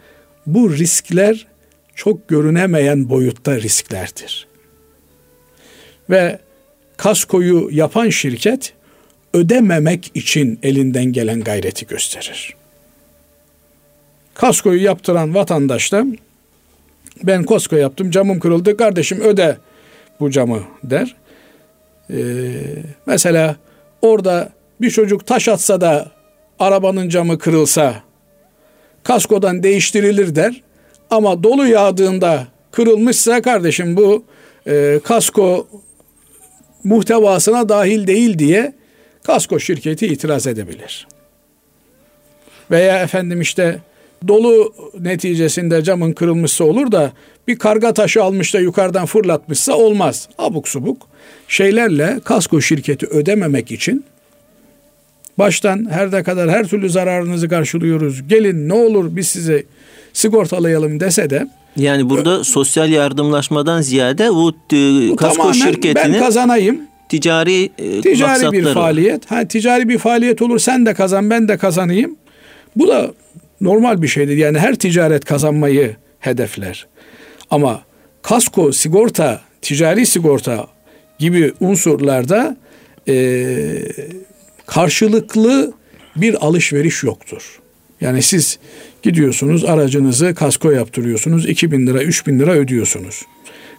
bu 0.46 0.78
riskler 0.78 1.48
çok 1.96 2.28
görünemeyen 2.28 3.10
boyutta 3.10 3.62
risklerdir. 3.62 4.48
Ve 6.12 6.40
kaskoyu 6.98 7.70
yapan 7.72 8.10
şirket 8.10 8.74
ödememek 9.34 10.12
için 10.14 10.60
elinden 10.64 11.06
gelen 11.06 11.42
gayreti 11.42 11.88
gösterir. 11.88 12.56
Kaskoyu 14.34 14.84
yaptıran 14.84 15.36
vatandaş 15.36 15.92
da 15.92 16.06
ben 17.24 17.44
kasko 17.44 17.76
yaptım 17.76 18.12
camım 18.12 18.40
kırıldı 18.40 18.78
kardeşim 18.78 19.20
öde 19.20 19.58
bu 20.20 20.32
camı 20.32 20.64
der. 20.84 21.16
Ee, 22.10 22.16
mesela 23.06 23.56
orada 24.02 24.50
bir 24.82 24.90
çocuk 24.90 25.28
taş 25.28 25.48
atsa 25.48 25.82
da 25.82 26.12
arabanın 26.60 27.10
camı 27.10 27.40
kırılsa 27.40 27.96
kaskodan 29.04 29.64
değiştirilir 29.64 30.36
der. 30.36 30.62
Ama 31.10 31.44
dolu 31.44 31.68
yağdığında 31.68 32.48
kırılmışsa 32.72 33.42
kardeşim 33.42 33.98
bu 33.98 34.24
e, 34.68 35.00
kasko 35.04 35.68
muhtevasına 36.84 37.70
dahil 37.70 38.08
değil 38.08 38.40
diye 38.40 38.74
kasko 39.24 39.60
şirketi 39.60 40.08
itiraz 40.08 40.48
edebilir. 40.48 41.08
Veya 42.72 43.04
efendim 43.04 43.42
işte 43.42 43.80
dolu 44.28 44.74
neticesinde 45.00 45.84
camın 45.84 46.14
kırılmışsa 46.14 46.64
olur 46.64 46.92
da 46.92 47.12
bir 47.48 47.60
karga 47.60 47.94
taşı 47.94 48.24
almış 48.24 48.54
da 48.54 48.60
yukarıdan 48.60 49.06
fırlatmışsa 49.06 49.74
olmaz. 49.74 50.30
Abuk 50.38 50.68
subuk 50.68 51.08
şeylerle 51.48 52.20
kasko 52.26 52.62
şirketi 52.62 53.08
ödememek 53.08 53.72
için 53.72 54.06
baştan 55.38 55.92
her 55.92 56.12
ne 56.12 56.24
kadar 56.24 56.50
her 56.50 56.68
türlü 56.68 56.90
zararınızı 56.90 57.50
karşılıyoruz. 57.50 58.28
Gelin 58.28 58.70
ne 58.70 58.74
olur 58.74 59.16
biz 59.16 59.28
size 59.28 59.64
sigortalayalım 60.14 61.00
dese 61.00 61.30
de 61.30 61.48
yani 61.78 62.10
burada 62.10 62.44
sosyal 62.44 62.90
yardımlaşmadan 62.90 63.82
ziyade 63.82 64.30
bu, 64.30 64.54
e, 64.74 65.16
kasko 65.16 65.54
şirketinin 65.54 66.14
ben 66.14 66.20
kazanayım 66.20 66.82
ticari 67.10 67.70
e, 67.78 68.02
ticari 68.02 68.52
bir 68.52 68.74
faaliyet. 68.74 69.32
Ha 69.32 69.48
ticari 69.48 69.90
bir 69.90 69.98
faaliyet 69.98 70.42
olur 70.42 70.60
sen 70.60 70.86
de 70.86 70.94
kazan 70.94 71.30
ben 71.30 71.48
de 71.48 71.58
kazanayım. 71.58 72.16
Bu 72.76 72.88
da 72.88 73.14
normal 73.62 74.02
bir 74.02 74.08
şeydir. 74.08 74.38
Yani 74.38 74.60
her 74.60 74.76
ticaret 74.76 75.26
kazanmayı 75.26 75.96
hedefler. 76.20 76.88
Ama 77.50 77.82
kasko, 78.22 78.72
sigorta, 78.72 79.42
ticari 79.62 80.06
sigorta 80.06 80.68
gibi 81.20 81.54
unsurlarda 81.60 82.58
e, 83.08 83.16
karşılıklı 84.66 85.74
bir 86.16 86.46
alışveriş 86.46 87.04
yoktur. 87.04 87.60
Yani 88.02 88.22
siz 88.22 88.60
gidiyorsunuz 89.02 89.66
aracınızı 89.66 90.36
kasko 90.36 90.72
yaptırıyorsunuz 90.72 91.50
2000 91.50 91.88
lira 91.88 92.04
3000 92.04 92.40
lira 92.40 92.52
ödüyorsunuz. 92.52 93.22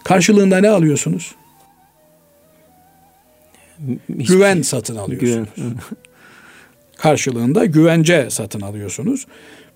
Karşılığında 0.03 0.57
ne 0.57 0.69
alıyorsunuz? 0.69 1.35
Güven 4.09 4.61
satın 4.61 4.95
alıyorsunuz. 4.95 5.49
Güven. 5.55 5.73
Karşılığında 6.97 7.65
güvence 7.65 8.27
satın 8.29 8.61
alıyorsunuz. 8.61 9.27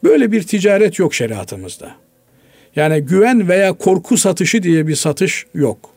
Böyle 0.03 0.31
bir 0.31 0.43
ticaret 0.43 0.99
yok 0.99 1.13
şeriatımızda. 1.13 1.95
Yani 2.75 3.01
güven 3.01 3.47
veya 3.47 3.73
korku 3.73 4.17
satışı 4.17 4.63
diye 4.63 4.87
bir 4.87 4.95
satış 4.95 5.45
yok. 5.53 5.96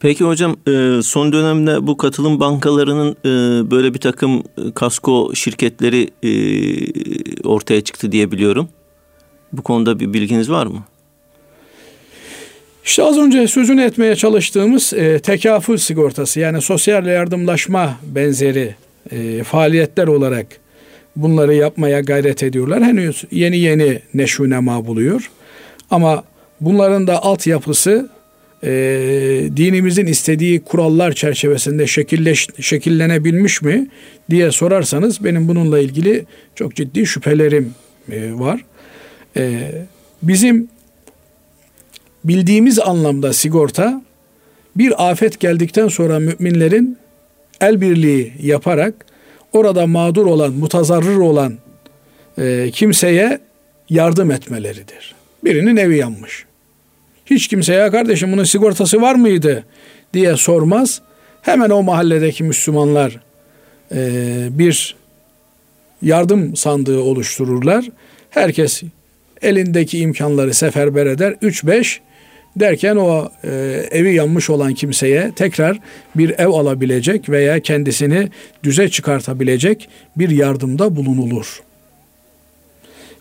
Peki 0.00 0.24
hocam 0.24 0.56
e, 0.68 1.02
son 1.02 1.32
dönemde 1.32 1.86
bu 1.86 1.96
katılım 1.96 2.40
bankalarının 2.40 3.16
e, 3.24 3.70
böyle 3.70 3.94
bir 3.94 3.98
takım 3.98 4.38
e, 4.38 4.72
kasko 4.74 5.30
şirketleri 5.34 6.10
ortaya 7.44 7.80
çıktı 7.80 8.12
diye 8.12 8.32
biliyorum. 8.32 8.68
Bu 9.52 9.62
konuda 9.62 10.00
bir 10.00 10.12
bilginiz 10.12 10.50
var 10.50 10.66
mı? 10.66 10.84
İşte 12.84 13.02
az 13.02 13.18
önce 13.18 13.48
sözünü 13.48 13.82
etmeye 13.82 14.16
çalıştığımız 14.16 14.92
e, 14.92 15.18
tekafül 15.18 15.76
sigortası 15.76 16.40
yani 16.40 16.62
sosyal 16.62 17.06
yardımlaşma 17.06 17.96
benzeri 18.02 18.74
faaliyetler 19.44 20.06
olarak 20.06 20.46
bunları 21.16 21.54
yapmaya 21.54 22.00
gayret 22.00 22.42
ediyorlar. 22.42 22.82
Henüz 22.82 23.24
yeni 23.30 23.58
yeni 23.58 24.00
neşvünema 24.14 24.86
buluyor. 24.86 25.30
Ama 25.90 26.24
bunların 26.60 27.06
da 27.06 27.22
altyapısı 27.22 28.08
e, 28.64 28.70
dinimizin 29.56 30.06
istediği 30.06 30.60
kurallar 30.60 31.12
çerçevesinde 31.12 31.86
şekilleş, 31.86 32.48
şekillenebilmiş 32.60 33.62
mi 33.62 33.88
diye 34.30 34.52
sorarsanız 34.52 35.24
benim 35.24 35.48
bununla 35.48 35.78
ilgili 35.78 36.26
çok 36.54 36.74
ciddi 36.74 37.06
şüphelerim 37.06 37.74
e, 38.10 38.32
var. 38.32 38.64
E, 39.36 39.70
bizim 40.22 40.68
bildiğimiz 42.24 42.78
anlamda 42.78 43.32
sigorta 43.32 44.02
bir 44.76 45.10
afet 45.10 45.40
geldikten 45.40 45.88
sonra 45.88 46.18
müminlerin 46.18 46.98
el 47.60 47.80
birliği 47.80 48.32
yaparak 48.42 49.06
orada 49.52 49.86
mağdur 49.86 50.26
olan, 50.26 50.52
mutazarrır 50.52 51.16
olan 51.16 51.58
e, 52.38 52.70
kimseye 52.72 53.38
yardım 53.90 54.30
etmeleridir. 54.30 55.14
Birinin 55.44 55.76
evi 55.76 55.96
yanmış. 55.96 56.44
Hiç 57.26 57.48
kimseye 57.48 57.90
kardeşim 57.90 58.32
bunun 58.32 58.44
sigortası 58.44 59.02
var 59.02 59.14
mıydı 59.14 59.64
diye 60.14 60.36
sormaz. 60.36 61.00
Hemen 61.42 61.70
o 61.70 61.82
mahalledeki 61.82 62.44
Müslümanlar 62.44 63.20
e, 63.94 63.98
bir 64.50 64.96
yardım 66.02 66.56
sandığı 66.56 67.00
oluştururlar. 67.00 67.84
Herkes 68.30 68.82
elindeki 69.42 69.98
imkanları 69.98 70.54
seferber 70.54 71.06
eder. 71.06 71.32
3-5 71.32 71.98
derken 72.56 72.96
o 72.96 73.28
e, 73.44 73.50
evi 73.90 74.14
yanmış 74.14 74.50
olan 74.50 74.74
kimseye 74.74 75.32
tekrar 75.36 75.78
bir 76.16 76.30
ev 76.30 76.48
alabilecek 76.48 77.28
veya 77.28 77.60
kendisini 77.60 78.28
düze 78.62 78.88
çıkartabilecek 78.88 79.88
bir 80.16 80.30
yardımda 80.30 80.96
bulunulur. 80.96 81.62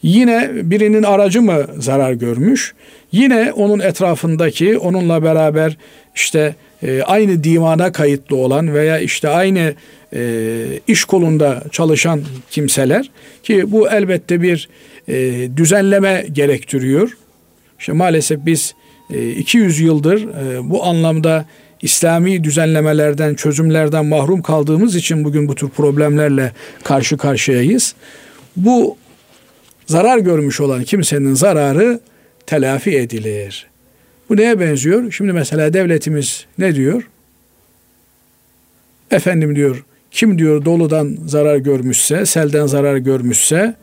Yine 0.04 0.50
birinin 0.54 1.04
aracı 1.04 1.42
mı 1.42 1.68
zarar 1.78 2.14
görmüş? 2.14 2.74
Yine 3.12 3.52
onun 3.54 3.80
etrafındaki 3.80 4.78
onunla 4.78 5.24
beraber 5.24 5.78
işte 6.16 6.56
e, 6.84 7.02
aynı 7.02 7.44
divana 7.44 7.92
kayıtlı 7.92 8.36
olan 8.36 8.74
veya 8.74 9.00
işte 9.00 9.30
aynı 9.30 9.74
e, 10.14 10.22
iş 10.88 11.04
kolunda 11.06 11.64
çalışan 11.72 12.22
kimseler 12.52 13.12
ki 13.44 13.72
bu 13.72 13.90
elbette 13.90 14.42
bir 14.42 14.70
e, 15.08 15.48
düzenleme 15.58 16.26
gerektiriyor. 16.32 17.18
İşte 17.80 17.94
maalesef 17.94 18.40
biz 18.46 18.76
200 19.38 19.80
e, 19.80 19.84
yıldır 19.84 20.28
bu 20.70 20.84
anlamda 20.84 21.46
İslami 21.82 22.44
düzenlemelerden, 22.44 23.36
çözümlerden 23.36 24.06
mahrum 24.06 24.42
kaldığımız 24.42 24.96
için 24.96 25.24
bugün 25.24 25.48
bu 25.48 25.56
tür 25.56 25.70
problemlerle 25.70 26.52
karşı 26.84 27.18
karşıyayız. 27.18 27.96
Bu 28.56 28.98
zarar 29.86 30.18
görmüş 30.18 30.62
olan 30.62 30.84
kimsenin 30.84 31.34
zararı 31.34 32.00
telafi 32.46 32.98
edilir. 32.98 33.68
Bu 34.30 34.38
neye 34.38 34.60
benziyor? 34.60 35.12
Şimdi 35.12 35.34
mesela 35.34 35.74
devletimiz 35.74 36.46
ne 36.58 36.76
diyor? 36.76 37.10
Efendim 39.12 39.56
diyor, 39.56 39.84
kim 40.12 40.38
diyor 40.38 40.66
doludan 40.66 41.18
zarar 41.26 41.58
görmüşse, 41.58 42.26
selden 42.26 42.66
zarar 42.66 42.98
görmüşse 42.98 43.76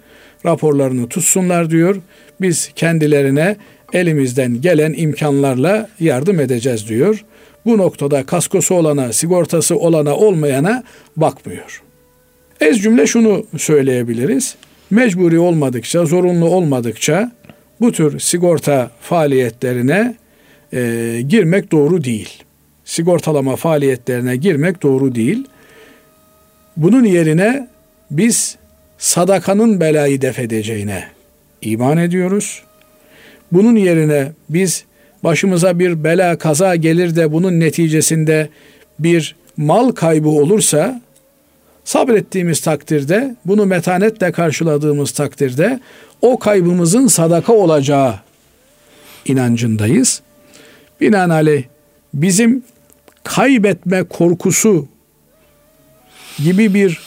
raporlarını 0.47 1.09
tutsunlar 1.09 1.71
diyor. 1.71 1.97
Biz 2.41 2.71
kendilerine 2.77 3.57
elimizden 3.93 4.61
gelen 4.61 4.95
imkanlarla 4.97 5.89
yardım 6.01 6.41
edeceğiz 6.41 6.89
diyor. 6.89 7.25
Bu 7.67 7.79
noktada 7.79 8.27
kaskosu 8.27 8.75
olana, 8.75 9.13
sigortası 9.13 9.77
olana, 9.77 10.17
olmayana 10.17 10.85
bakmıyor. 11.17 11.83
Ez 12.61 12.83
cümle 12.83 13.07
şunu 13.07 13.47
söyleyebiliriz. 13.57 14.57
Mecburi 14.91 15.39
olmadıkça, 15.39 16.07
zorunlu 16.07 16.49
olmadıkça 16.49 17.33
bu 17.81 17.93
tür 17.93 18.21
sigorta 18.21 18.91
faaliyetlerine 19.01 20.15
e, 20.73 21.21
girmek 21.29 21.73
doğru 21.73 22.05
değil. 22.05 22.43
Sigortalama 22.85 23.57
faaliyetlerine 23.57 24.37
girmek 24.37 24.83
doğru 24.83 25.15
değil. 25.15 25.45
Bunun 26.77 27.05
yerine 27.05 27.69
biz 28.11 28.57
sadakanın 28.99 29.81
belayı 29.81 30.23
def 30.23 30.39
edeceğine 30.39 31.05
iman 31.63 31.99
ediyoruz. 31.99 32.63
Bunun 33.53 33.77
yerine 33.77 34.33
biz 34.49 34.85
başımıza 35.25 35.79
bir 35.79 36.05
bela 36.05 36.39
kaza 36.39 36.77
gelir 36.77 37.17
de 37.17 37.33
bunun 37.33 37.61
neticesinde 37.61 38.49
bir 38.99 39.37
mal 39.57 39.91
kaybı 39.91 40.29
olursa 40.29 41.01
sabrettiğimiz 41.85 42.61
takdirde 42.61 43.37
bunu 43.45 43.67
metanetle 43.67 44.33
karşıladığımız 44.33 45.11
takdirde 45.11 45.81
o 46.23 46.39
kaybımızın 46.39 47.07
sadaka 47.07 47.53
olacağı 47.53 48.15
inancındayız. 49.25 50.23
Binaenaleyh 51.01 51.63
bizim 52.15 52.63
kaybetme 53.25 54.03
korkusu 54.03 54.89
gibi 56.39 56.75
bir 56.75 57.01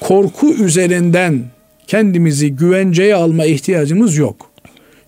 korku 0.00 0.52
üzerinden 0.54 1.44
kendimizi 1.86 2.56
güvenceye 2.56 3.14
alma 3.14 3.44
ihtiyacımız 3.44 4.16
yok. 4.16 4.50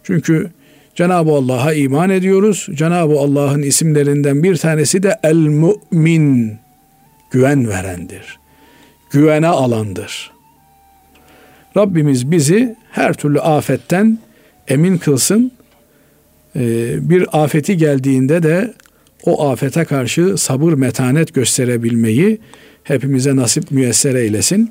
Çünkü 0.03 0.51
Cenab-ı 0.95 1.31
Allah'a 1.31 1.75
iman 1.75 2.11
ediyoruz. 2.11 2.67
Cenab-ı 2.75 3.19
Allah'ın 3.19 3.63
isimlerinden 3.63 4.43
bir 4.43 4.57
tanesi 4.57 5.03
de 5.03 5.19
El 5.23 5.37
Mümin. 5.37 6.59
Güven 7.31 7.69
verendir. 7.69 8.42
Güvene 9.13 9.47
alandır. 9.47 10.33
Rabbimiz 11.77 12.31
bizi 12.31 12.77
her 12.91 13.15
türlü 13.15 13.41
afetten 13.41 14.19
emin 14.69 14.99
kılsın. 14.99 15.53
Ee, 16.57 17.11
bir 17.11 17.43
afeti 17.43 17.77
geldiğinde 17.77 18.43
de 18.43 18.75
o 19.25 19.49
afete 19.51 19.85
karşı 19.85 20.39
sabır 20.39 20.73
metanet 20.73 21.35
gösterebilmeyi 21.35 22.41
hepimize 22.85 23.37
nasip 23.37 23.71
müyesser 23.71 24.15
eylesin. 24.15 24.71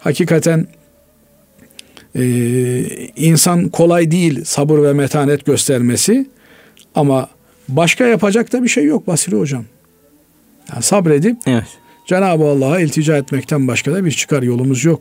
Hakikaten 0.00 0.66
ee, 2.16 2.82
insan 3.16 3.68
kolay 3.68 4.10
değil 4.10 4.44
sabır 4.44 4.82
ve 4.82 4.92
metanet 4.92 5.44
göstermesi 5.46 6.26
ama 6.94 7.28
başka 7.68 8.04
yapacak 8.04 8.52
da 8.52 8.62
bir 8.62 8.68
şey 8.68 8.84
yok 8.84 9.06
Basri 9.06 9.36
Hocam. 9.36 9.64
Yani 10.72 10.82
sabredip 10.82 11.36
evet. 11.46 11.78
Cenab-ı 12.06 12.44
Allah'a 12.44 12.80
iltica 12.80 13.16
etmekten 13.16 13.68
başka 13.68 13.92
da 13.92 14.04
bir 14.04 14.12
çıkar 14.12 14.42
yolumuz 14.42 14.84
yok. 14.84 15.00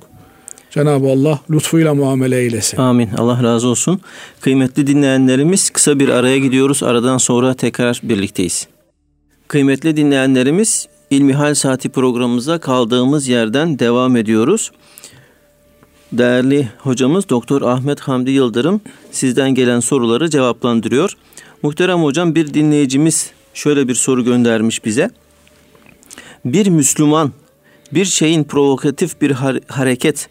Cenab-ı 0.71 1.07
Allah 1.07 1.39
lütfuyla 1.51 1.93
muamele 1.93 2.39
eylesin. 2.39 2.77
Amin. 2.77 3.09
Allah 3.17 3.43
razı 3.43 3.67
olsun. 3.67 4.01
Kıymetli 4.41 4.87
dinleyenlerimiz 4.87 5.69
kısa 5.69 5.99
bir 5.99 6.09
araya 6.09 6.37
gidiyoruz. 6.37 6.83
Aradan 6.83 7.17
sonra 7.17 7.53
tekrar 7.53 8.01
birlikteyiz. 8.03 8.67
Kıymetli 9.47 9.97
dinleyenlerimiz 9.97 10.87
İlmihal 11.09 11.53
Saati 11.53 11.89
programımıza 11.89 12.57
kaldığımız 12.59 13.27
yerden 13.27 13.79
devam 13.79 14.15
ediyoruz 14.15 14.71
değerli 16.17 16.67
hocamız 16.77 17.29
Doktor 17.29 17.61
Ahmet 17.61 17.99
Hamdi 17.99 18.31
Yıldırım 18.31 18.81
sizden 19.11 19.55
gelen 19.55 19.79
soruları 19.79 20.29
cevaplandırıyor. 20.29 21.13
Muhterem 21.61 22.03
hocam 22.03 22.35
bir 22.35 22.53
dinleyicimiz 22.53 23.31
şöyle 23.53 23.87
bir 23.87 23.95
soru 23.95 24.23
göndermiş 24.23 24.85
bize. 24.85 25.09
Bir 26.45 26.67
Müslüman 26.67 27.31
bir 27.93 28.05
şeyin 28.05 28.43
provokatif 28.43 29.21
bir 29.21 29.31
hareket, 29.67 30.29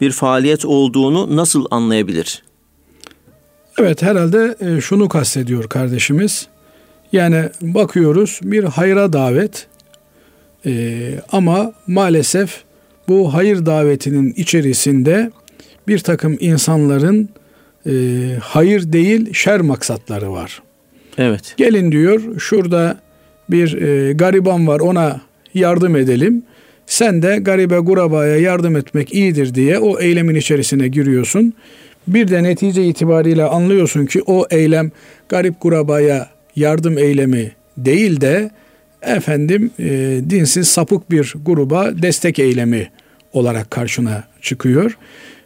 bir 0.00 0.10
faaliyet 0.10 0.64
olduğunu 0.64 1.36
nasıl 1.36 1.66
anlayabilir? 1.70 2.42
Evet 3.78 4.02
herhalde 4.02 4.56
e, 4.60 4.80
şunu 4.80 5.08
kastediyor 5.08 5.68
kardeşimiz. 5.68 6.48
Yani 7.12 7.48
bakıyoruz 7.60 8.40
bir 8.42 8.64
hayra 8.64 9.12
davet 9.12 9.66
e, 10.66 11.02
ama 11.32 11.72
maalesef 11.86 12.62
bu 13.08 13.34
hayır 13.34 13.66
davetinin 13.66 14.32
içerisinde 14.36 15.30
bir 15.88 15.98
takım 15.98 16.36
insanların 16.40 17.28
e, 17.86 17.92
hayır 18.42 18.92
değil 18.92 19.34
şer 19.34 19.60
maksatları 19.60 20.32
var. 20.32 20.62
Evet. 21.18 21.54
Gelin 21.56 21.92
diyor 21.92 22.40
şurada 22.40 23.00
bir 23.50 23.82
e, 23.82 24.12
gariban 24.12 24.66
var 24.66 24.80
ona 24.80 25.20
yardım 25.54 25.96
edelim. 25.96 26.42
Sen 26.86 27.22
de 27.22 27.36
garibe 27.36 27.78
gurabaya 27.78 28.36
yardım 28.36 28.76
etmek 28.76 29.14
iyidir 29.14 29.54
diye 29.54 29.78
o 29.78 30.00
eylemin 30.00 30.34
içerisine 30.34 30.88
giriyorsun. 30.88 31.54
Bir 32.08 32.28
de 32.28 32.42
netice 32.42 32.84
itibariyle 32.84 33.44
anlıyorsun 33.44 34.06
ki 34.06 34.22
o 34.26 34.46
eylem 34.50 34.90
garip 35.28 35.54
gurabaya 35.60 36.28
yardım 36.56 36.98
eylemi 36.98 37.52
değil 37.76 38.20
de 38.20 38.50
efendim 39.02 39.70
e, 39.78 40.20
dinsiz 40.30 40.68
sapık 40.68 41.10
bir 41.10 41.34
gruba 41.46 42.02
destek 42.02 42.38
eylemi 42.38 42.88
olarak 43.32 43.70
karşına 43.70 44.24
çıkıyor. 44.40 44.98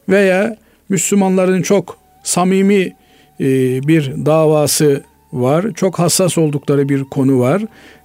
Veya 0.08 0.56
Müslümanların 0.88 1.62
çok 1.62 1.98
samimi 2.24 2.92
e, 3.40 3.46
bir 3.88 4.12
davası 4.26 5.02
var. 5.32 5.66
Çok 5.74 5.98
hassas 5.98 6.38
oldukları 6.38 6.88
bir 6.88 7.04
konu 7.04 7.40
var. 7.40 7.62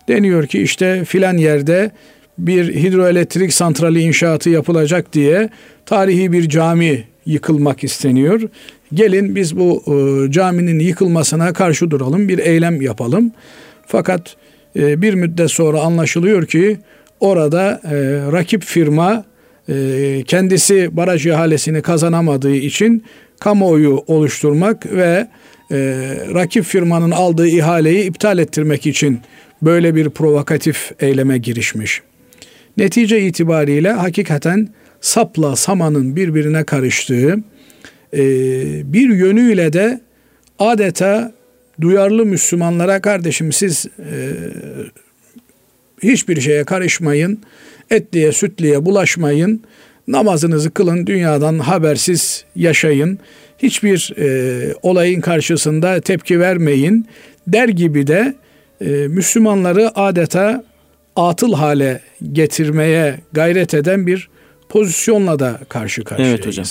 Deniyor 0.08 0.48
ki 0.48 0.62
işte 0.62 1.06
filan 1.06 1.38
yerde 1.38 1.92
bir 2.38 2.76
hidroelektrik 2.76 3.54
santrali 3.54 4.02
inşaatı 4.02 4.50
yapılacak 4.50 5.14
diye 5.14 5.50
tarihi 5.86 6.32
bir 6.32 6.50
cami 6.50 7.04
yıkılmak 7.26 7.84
isteniyor. 7.84 8.42
Gelin 8.94 9.36
biz 9.36 9.58
bu 9.58 9.84
e, 9.88 10.32
caminin 10.32 10.80
yıkılmasına 10.80 11.54
karşı 11.54 11.92
duralım, 11.92 12.28
bir 12.28 12.40
eylem 12.40 12.82
yapalım. 12.82 13.32
Fakat 13.88 14.36
e, 14.76 15.02
bir 15.02 15.14
müddet 15.14 15.52
sonra 15.52 15.82
anlaşılıyor 15.82 16.46
ki 16.46 16.78
orada 17.20 17.82
e, 17.84 17.96
rakip 18.32 18.64
firma 18.64 19.24
e, 19.70 20.24
kendisi 20.28 20.98
baraj 20.98 21.28
ihalesini 21.28 21.82
kazanamadığı 21.82 22.56
için 22.56 23.04
kamuoyu 23.40 24.04
oluşturmak 24.08 24.94
ve 24.94 25.28
e, 25.72 25.78
rakip 26.34 26.66
firmanın 26.66 27.12
aldığı 27.12 27.48
ihaleyi 27.48 28.04
iptal 28.04 28.38
ettirmek 28.38 28.88
için 28.88 29.20
böyle 29.62 29.95
bir 29.95 30.10
provokatif 30.10 30.91
eyleme 31.00 31.38
girişmiş. 31.38 32.02
Netice 32.78 33.21
itibariyle 33.21 33.91
hakikaten 33.91 34.69
sapla 35.02 35.56
samanın 35.56 36.15
birbirine 36.15 36.63
karıştığı 36.63 37.36
e, 38.13 38.24
bir 38.93 39.10
yönüyle 39.10 39.74
de 39.74 40.02
adeta 40.60 41.34
duyarlı 41.82 42.26
Müslümanlara 42.26 43.02
kardeşim 43.02 43.52
siz 43.52 43.86
e, 44.00 44.32
hiçbir 46.04 46.41
şeye 46.41 46.63
karışmayın, 46.63 47.39
etliye 47.89 48.32
sütliye 48.32 48.86
bulaşmayın, 48.86 49.63
namazınızı 50.08 50.71
kılın, 50.71 51.08
dünyadan 51.08 51.60
habersiz 51.60 52.45
yaşayın, 52.56 53.19
hiçbir 53.58 54.13
e, 54.17 54.74
olayın 54.82 55.21
karşısında 55.21 56.02
tepki 56.02 56.39
vermeyin 56.39 57.06
der 57.47 57.69
gibi 57.69 58.08
de 58.08 58.36
e, 58.82 59.08
Müslümanları 59.08 60.00
adeta 60.00 60.63
atıl 61.15 61.54
hale 61.54 62.02
getirmeye 62.32 63.20
gayret 63.34 63.74
eden 63.74 64.08
bir 64.08 64.30
pozisyonla 64.70 65.39
da 65.39 65.60
karşı 65.70 66.04
karşıyayız. 66.04 66.36
Evet 66.36 66.48
hocam. 66.48 66.65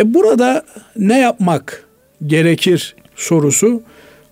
E 0.00 0.14
burada 0.14 0.64
ne 0.96 1.18
yapmak 1.18 1.84
gerekir 2.26 2.96
sorusu 3.16 3.82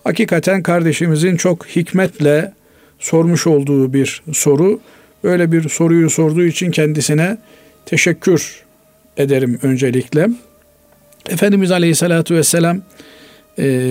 hakikaten 0.05 0.62
kardeşimizin 0.62 1.37
çok 1.37 1.66
hikmetle 1.66 2.53
sormuş 2.99 3.47
olduğu 3.47 3.93
bir 3.93 4.23
soru. 4.33 4.81
Böyle 5.25 5.53
bir 5.53 5.69
soruyu 5.69 6.11
sorduğu 6.11 6.45
için 6.45 6.71
kendisine 6.71 7.38
teşekkür 7.87 8.62
ederim 9.16 9.59
öncelikle. 9.62 10.29
Efendimiz 11.29 11.71
Aleyhisselatü 11.71 12.35
Vesselam 12.35 12.81
e, 13.59 13.88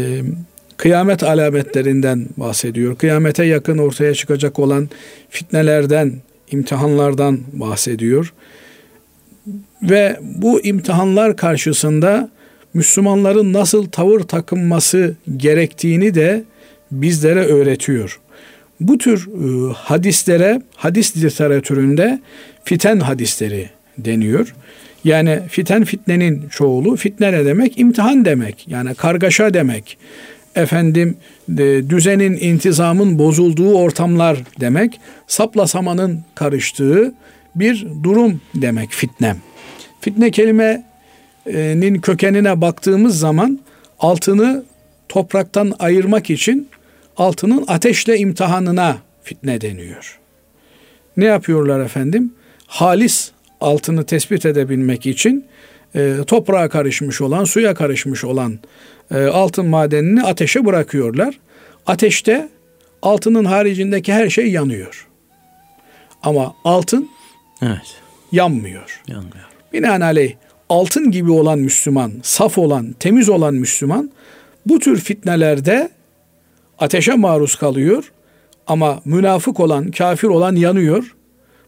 kıyamet 0.80 1.24
alametlerinden 1.24 2.28
bahsediyor. 2.38 2.96
Kıyamete 2.96 3.46
yakın 3.46 3.78
ortaya 3.78 4.14
çıkacak 4.14 4.60
olan 4.60 4.90
fitnelerden, 5.30 6.14
imtihanlardan 6.52 7.40
bahsediyor. 7.54 8.34
Ve 9.84 10.20
bu 10.22 10.62
imtihanlar 10.62 11.38
karşısında 11.38 12.30
Müslümanların 12.74 13.54
nasıl 13.54 13.86
tavır 13.86 14.20
takınması 14.20 15.16
gerektiğini 15.38 16.16
de 16.16 16.44
bizlere 16.92 17.46
öğretiyor. 17.46 18.20
Bu 18.80 18.98
tür 18.98 19.28
e, 19.28 19.74
hadislere 19.74 20.62
hadis 20.76 21.18
literatüründe 21.18 22.20
fiten 22.64 23.00
hadisleri 23.00 23.70
deniyor. 23.98 24.54
Yani 25.04 25.40
fiten 25.50 25.84
fitnenin 25.84 26.50
çoğulu. 26.50 26.96
Fitne 26.96 27.32
ne 27.32 27.46
demek? 27.46 27.80
İmtihan 27.80 28.26
demek. 28.26 28.68
Yani 28.68 28.96
kargaşa 28.96 29.54
demek. 29.54 29.98
Efendim 30.60 31.18
düzenin, 31.90 32.38
intizamın 32.38 33.20
bozulduğu 33.20 33.74
ortamlar 33.74 34.38
demek. 34.60 35.00
Sapla 35.28 35.68
samanın 35.68 36.24
karıştığı 36.36 37.14
bir 37.56 37.88
durum 38.04 38.42
demek 38.56 38.92
fitnem. 38.92 39.38
Fitne 40.02 40.32
kelimenin 40.32 42.02
kökenine 42.02 42.62
baktığımız 42.62 43.20
zaman 43.20 43.60
altını 44.00 44.64
topraktan 45.10 45.74
ayırmak 45.80 46.30
için 46.30 46.70
altının 47.18 47.66
ateşle 47.68 48.18
imtihanına 48.18 48.98
fitne 49.24 49.62
deniyor. 49.62 50.20
Ne 51.18 51.26
yapıyorlar 51.26 51.80
efendim? 51.80 52.34
Halis 52.68 53.32
altını 53.62 54.06
tespit 54.06 54.46
edebilmek 54.46 55.06
için 55.06 55.46
e, 55.96 56.16
toprağa 56.28 56.70
karışmış 56.70 57.22
olan, 57.22 57.44
suya 57.44 57.74
karışmış 57.74 58.24
olan 58.24 58.60
e, 59.12 59.26
altın 59.26 59.66
madenini 59.66 60.24
ateşe 60.24 60.66
bırakıyorlar. 60.66 61.40
Ateşte 61.86 62.50
altının 63.02 63.46
haricindeki 63.46 64.14
her 64.14 64.30
şey 64.30 64.52
yanıyor. 64.52 65.08
Ama 66.24 66.56
altın 66.64 67.10
evet. 67.62 68.02
yanmıyor. 68.32 69.02
Yanmıyor. 69.08 69.46
Binaenaleyh 69.74 70.36
altın 70.70 71.12
gibi 71.12 71.32
olan 71.32 71.60
Müslüman, 71.60 72.12
saf 72.24 72.58
olan, 72.58 72.96
temiz 73.00 73.30
olan 73.30 73.54
Müslüman 73.54 74.12
bu 74.66 74.80
tür 74.80 75.00
fitnelerde 75.00 75.90
ateşe 76.80 77.16
maruz 77.16 77.56
kalıyor 77.56 78.12
ama 78.68 79.02
münafık 79.06 79.60
olan, 79.60 79.92
kafir 79.92 80.28
olan 80.28 80.56
yanıyor. 80.56 81.16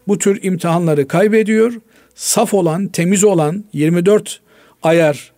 Bu 0.08 0.18
tür 0.18 0.42
imtihanları 0.42 1.08
kaybediyor. 1.08 1.72
Saf 2.14 2.54
olan, 2.54 2.86
temiz 2.86 3.24
olan, 3.24 3.64
24 3.72 4.40
ayar 4.82 5.31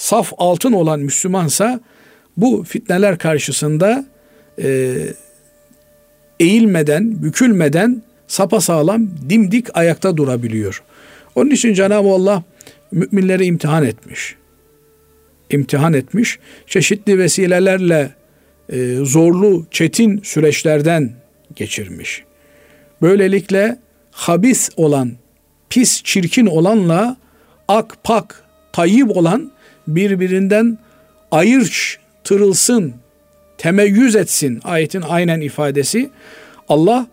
saf 0.00 0.32
altın 0.38 0.72
olan 0.72 1.00
Müslümansa 1.00 1.80
bu 2.36 2.64
fitneler 2.68 3.18
karşısında 3.18 4.04
e, 4.62 4.96
eğilmeden, 6.40 7.22
bükülmeden 7.22 8.02
sapasağlam 8.26 9.08
dimdik 9.30 9.76
ayakta 9.76 10.16
durabiliyor. 10.16 10.82
Onun 11.34 11.50
için 11.50 11.74
Cenab-ı 11.74 12.08
Allah 12.08 12.42
müminleri 12.92 13.44
imtihan 13.44 13.84
etmiş. 13.84 14.36
İmtihan 15.50 15.92
etmiş. 15.92 16.38
Çeşitli 16.66 17.18
vesilelerle 17.18 18.10
e, 18.68 18.96
zorlu, 19.02 19.66
çetin 19.70 20.20
süreçlerden 20.22 21.12
geçirmiş. 21.56 22.24
Böylelikle 23.02 23.78
habis 24.10 24.70
olan, 24.76 25.12
pis, 25.70 26.02
çirkin 26.02 26.46
olanla 26.46 27.16
ak, 27.68 27.96
pak, 28.04 28.44
tayyip 28.72 29.16
olan 29.16 29.52
birbirinden 29.96 30.78
ayırç, 31.30 31.98
tırılsın, 32.24 32.94
temeyyüz 33.58 34.16
etsin. 34.16 34.60
Ayetin 34.64 35.02
aynen 35.08 35.40
ifadesi. 35.40 36.10
Allah 36.68 37.06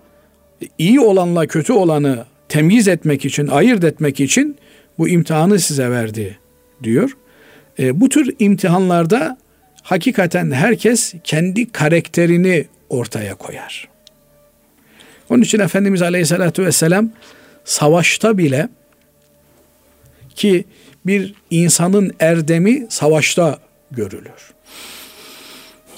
iyi 0.78 1.00
olanla 1.00 1.48
kötü 1.48 1.74
olanı 1.74 2.26
temyiz 2.50 2.88
etmek 2.88 3.26
için, 3.26 3.48
ayırt 3.48 3.84
etmek 3.84 4.20
için 4.20 4.58
bu 4.98 5.10
imtihanı 5.10 5.60
size 5.60 5.90
verdi 5.90 6.40
diyor. 6.84 7.18
E, 7.80 8.02
bu 8.02 8.10
tür 8.10 8.36
imtihanlarda 8.40 9.38
hakikaten 9.84 10.52
herkes 10.52 11.14
kendi 11.24 11.72
karakterini 11.72 12.66
ortaya 12.90 13.36
koyar. 13.36 13.88
Onun 15.30 15.42
için 15.42 15.60
Efendimiz 15.60 16.02
Aleyhisselatü 16.02 16.66
Vesselam 16.66 17.10
savaşta 17.66 18.38
bile 18.38 18.70
ki 20.36 20.66
bir 21.08 21.34
insanın 21.50 22.12
erdemi 22.20 22.86
savaşta 22.90 23.60
görülür. 23.92 24.54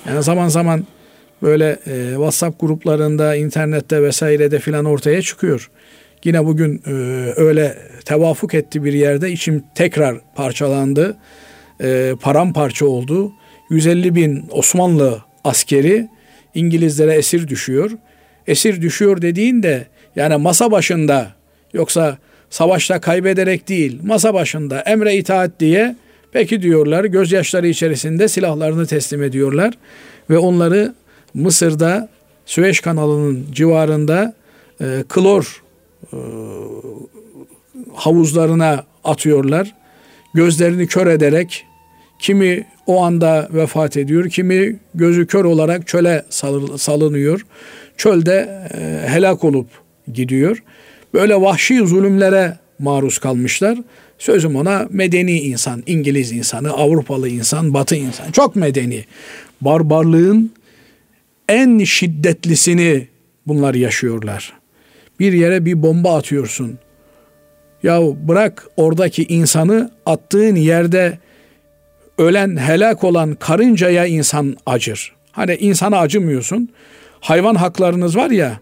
Yani 0.07 0.23
zaman 0.23 0.47
zaman 0.47 0.85
böyle 1.41 1.79
e, 1.87 2.09
WhatsApp 2.09 2.61
gruplarında, 2.61 3.35
internette 3.35 4.03
vesairede 4.03 4.59
filan 4.59 4.85
ortaya 4.85 5.21
çıkıyor. 5.21 5.71
Yine 6.23 6.45
bugün 6.45 6.81
e, 6.87 6.91
öyle 7.35 7.77
tevafuk 8.05 8.53
etti 8.53 8.83
bir 8.83 8.93
yerde 8.93 9.31
içim 9.31 9.63
tekrar 9.75 10.17
parçalandı. 10.35 11.17
E, 11.81 12.13
paramparça 12.21 12.85
oldu. 12.85 13.31
150 13.69 14.15
bin 14.15 14.45
Osmanlı 14.51 15.23
askeri 15.43 16.07
İngilizlere 16.55 17.13
esir 17.13 17.47
düşüyor. 17.47 17.91
Esir 18.47 18.81
düşüyor 18.81 19.21
dediğinde 19.21 19.87
yani 20.15 20.35
masa 20.35 20.71
başında 20.71 21.27
yoksa 21.73 22.17
savaşta 22.49 23.01
kaybederek 23.01 23.69
değil 23.69 23.99
masa 24.03 24.33
başında 24.33 24.79
emre 24.79 25.15
itaat 25.15 25.59
diye 25.59 25.95
peki 26.31 26.61
diyorlar 26.61 27.03
gözyaşları 27.05 27.67
içerisinde 27.67 28.27
silahlarını 28.27 28.85
teslim 28.85 29.23
ediyorlar 29.23 29.73
ve 30.29 30.37
onları 30.37 30.93
Mısır'da 31.33 32.09
Süveyş 32.45 32.79
kanalının 32.79 33.45
civarında 33.51 34.33
e, 34.81 35.03
klor 35.09 35.63
e, 36.13 36.17
havuzlarına 37.93 38.83
atıyorlar. 39.03 39.75
Gözlerini 40.33 40.87
kör 40.87 41.07
ederek 41.07 41.65
kimi 42.19 42.67
o 42.87 43.03
anda 43.03 43.49
vefat 43.53 43.97
ediyor, 43.97 44.29
kimi 44.29 44.75
gözü 44.95 45.27
kör 45.27 45.45
olarak 45.45 45.87
çöle 45.87 46.25
salınıyor. 46.77 47.45
Çölde 47.97 48.67
e, 48.73 49.07
helak 49.07 49.43
olup 49.43 49.67
gidiyor. 50.13 50.63
Böyle 51.13 51.41
vahşi 51.41 51.87
zulümlere 51.87 52.57
maruz 52.79 53.17
kalmışlar. 53.17 53.77
Sözüm 54.17 54.55
ona 54.55 54.87
medeni 54.89 55.39
insan, 55.39 55.83
İngiliz 55.85 56.31
insanı, 56.31 56.71
Avrupalı 56.71 57.29
insan, 57.29 57.73
Batı 57.73 57.95
insan. 57.95 58.31
Çok 58.31 58.55
medeni. 58.55 59.05
Barbarlığın 59.61 60.51
en 61.49 61.83
şiddetlisini 61.83 63.07
bunlar 63.47 63.73
yaşıyorlar. 63.73 64.53
Bir 65.19 65.33
yere 65.33 65.65
bir 65.65 65.83
bomba 65.83 66.17
atıyorsun. 66.17 66.77
Ya 67.83 68.01
bırak 68.27 68.67
oradaki 68.77 69.23
insanı 69.23 69.91
attığın 70.05 70.55
yerde 70.55 71.17
ölen, 72.17 72.57
helak 72.57 73.03
olan 73.03 73.35
karıncaya 73.35 74.05
insan 74.05 74.57
acır. 74.65 75.15
Hani 75.31 75.55
insana 75.55 75.97
acımıyorsun. 75.99 76.69
Hayvan 77.19 77.55
haklarınız 77.55 78.15
var 78.15 78.29
ya. 78.29 78.59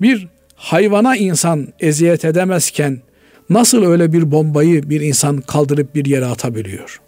Bir 0.00 0.28
hayvana 0.54 1.16
insan 1.16 1.68
eziyet 1.80 2.24
edemezken 2.24 2.98
nasıl 3.50 3.84
öyle 3.84 4.12
bir 4.12 4.30
bombayı 4.30 4.90
bir 4.90 5.00
insan 5.00 5.40
kaldırıp 5.40 5.94
bir 5.94 6.04
yere 6.04 6.24
atabiliyor? 6.24 7.00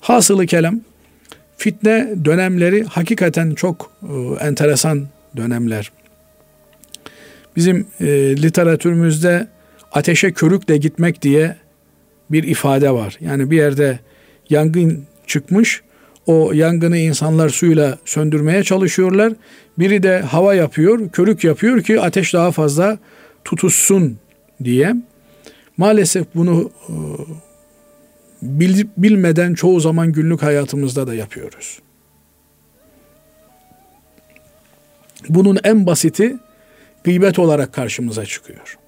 Hasılı 0.00 0.46
kelam 0.46 0.80
fitne 1.56 2.14
dönemleri 2.24 2.84
hakikaten 2.84 3.54
çok 3.54 3.92
e, 4.02 4.44
enteresan 4.44 5.08
dönemler. 5.36 5.92
Bizim 7.56 7.86
e, 8.00 8.06
literatürümüzde 8.42 9.46
ateşe 9.92 10.32
körükle 10.32 10.76
gitmek 10.76 11.22
diye 11.22 11.56
bir 12.30 12.42
ifade 12.42 12.90
var. 12.90 13.16
Yani 13.20 13.50
bir 13.50 13.56
yerde 13.56 13.98
yangın 14.50 15.06
çıkmış, 15.26 15.82
o 16.30 16.52
yangını 16.52 16.98
insanlar 16.98 17.48
suyla 17.48 17.98
söndürmeye 18.04 18.64
çalışıyorlar. 18.64 19.32
Biri 19.78 20.02
de 20.02 20.20
hava 20.20 20.54
yapıyor, 20.54 21.10
körük 21.10 21.44
yapıyor 21.44 21.82
ki 21.82 22.00
ateş 22.00 22.34
daha 22.34 22.50
fazla 22.50 22.98
tutuşsun 23.44 24.18
diye. 24.64 24.94
Maalesef 25.76 26.26
bunu 26.34 26.70
e, 26.88 26.94
bil, 28.42 28.84
bilmeden 28.96 29.54
çoğu 29.54 29.80
zaman 29.80 30.12
günlük 30.12 30.42
hayatımızda 30.42 31.06
da 31.06 31.14
yapıyoruz. 31.14 31.78
Bunun 35.28 35.58
en 35.64 35.86
basiti 35.86 36.36
gıybet 37.04 37.38
olarak 37.38 37.72
karşımıza 37.72 38.26
çıkıyor. 38.26 38.78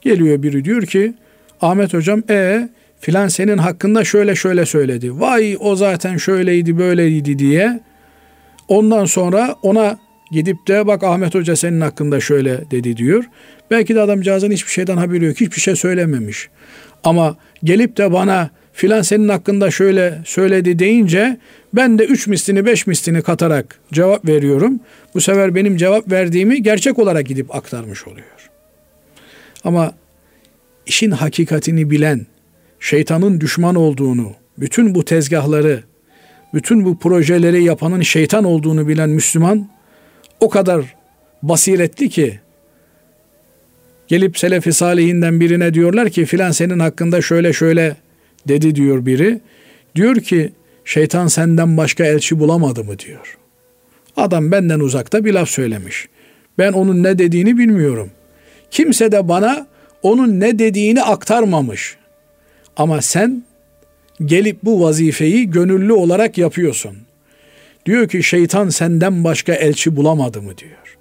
Geliyor 0.00 0.42
biri 0.42 0.64
diyor 0.64 0.82
ki 0.82 1.14
Ahmet 1.60 1.94
hocam 1.94 2.22
e 2.30 2.68
filan 3.00 3.28
senin 3.28 3.58
hakkında 3.58 4.04
şöyle 4.04 4.34
şöyle 4.34 4.66
söyledi. 4.66 5.20
Vay 5.20 5.56
o 5.60 5.76
zaten 5.76 6.16
şöyleydi 6.16 6.78
böyleydi 6.78 7.38
diye. 7.38 7.80
Ondan 8.68 9.04
sonra 9.04 9.56
ona 9.62 9.98
gidip 10.30 10.68
de 10.68 10.86
bak 10.86 11.04
Ahmet 11.04 11.34
Hoca 11.34 11.56
senin 11.56 11.80
hakkında 11.80 12.20
şöyle 12.20 12.70
dedi 12.70 12.96
diyor. 12.96 13.24
Belki 13.70 13.94
de 13.94 14.00
adamcağızın 14.00 14.50
hiçbir 14.50 14.70
şeyden 14.70 14.96
haberi 14.96 15.24
yok. 15.24 15.40
Hiçbir 15.40 15.60
şey 15.60 15.76
söylememiş. 15.76 16.48
Ama 17.04 17.36
gelip 17.64 17.96
de 17.96 18.12
bana 18.12 18.50
filan 18.72 19.02
senin 19.02 19.28
hakkında 19.28 19.70
şöyle 19.70 20.18
söyledi 20.24 20.78
deyince 20.78 21.36
ben 21.74 21.98
de 21.98 22.04
üç 22.04 22.26
mislini 22.26 22.66
beş 22.66 22.86
mislini 22.86 23.22
katarak 23.22 23.78
cevap 23.92 24.28
veriyorum. 24.28 24.80
Bu 25.14 25.20
sefer 25.20 25.54
benim 25.54 25.76
cevap 25.76 26.10
verdiğimi 26.10 26.62
gerçek 26.62 26.98
olarak 26.98 27.26
gidip 27.26 27.54
aktarmış 27.54 28.06
oluyor. 28.06 28.26
Ama 29.64 29.94
işin 30.86 31.10
hakikatini 31.10 31.90
bilen, 31.90 32.26
şeytanın 32.80 33.40
düşman 33.40 33.74
olduğunu, 33.74 34.32
bütün 34.58 34.94
bu 34.94 35.04
tezgahları, 35.04 35.82
bütün 36.54 36.84
bu 36.84 36.98
projeleri 36.98 37.64
yapanın 37.64 38.02
şeytan 38.02 38.44
olduğunu 38.44 38.88
bilen 38.88 39.10
Müslüman 39.10 39.68
o 40.40 40.48
kadar 40.48 40.94
basiretli 41.42 42.08
ki 42.08 42.40
gelip 44.08 44.38
Selefi 44.38 44.72
Salihinden 44.72 45.40
birine 45.40 45.74
diyorlar 45.74 46.10
ki 46.10 46.24
filan 46.24 46.50
senin 46.50 46.78
hakkında 46.78 47.22
şöyle 47.22 47.52
şöyle 47.52 47.96
dedi 48.48 48.74
diyor 48.74 49.06
biri. 49.06 49.40
Diyor 49.94 50.16
ki 50.16 50.52
şeytan 50.84 51.26
senden 51.26 51.76
başka 51.76 52.04
elçi 52.04 52.38
bulamadı 52.38 52.84
mı 52.84 52.98
diyor. 52.98 53.38
Adam 54.16 54.52
benden 54.52 54.80
uzakta 54.80 55.24
bir 55.24 55.32
laf 55.32 55.48
söylemiş. 55.48 56.08
Ben 56.58 56.72
onun 56.72 57.02
ne 57.02 57.18
dediğini 57.18 57.58
bilmiyorum. 57.58 58.10
Kimse 58.70 59.12
de 59.12 59.28
bana 59.28 59.66
onun 60.02 60.40
ne 60.40 60.58
dediğini 60.58 61.02
aktarmamış. 61.02 61.97
Ama 62.78 63.02
sen 63.02 63.42
gelip 64.24 64.62
bu 64.62 64.82
vazifeyi 64.82 65.50
gönüllü 65.50 65.92
olarak 65.92 66.38
yapıyorsun. 66.38 66.96
Diyor 67.86 68.08
ki 68.08 68.22
şeytan 68.22 68.68
senden 68.68 69.24
başka 69.24 69.52
elçi 69.52 69.96
bulamadı 69.96 70.42
mı 70.42 70.58
diyor. 70.58 70.96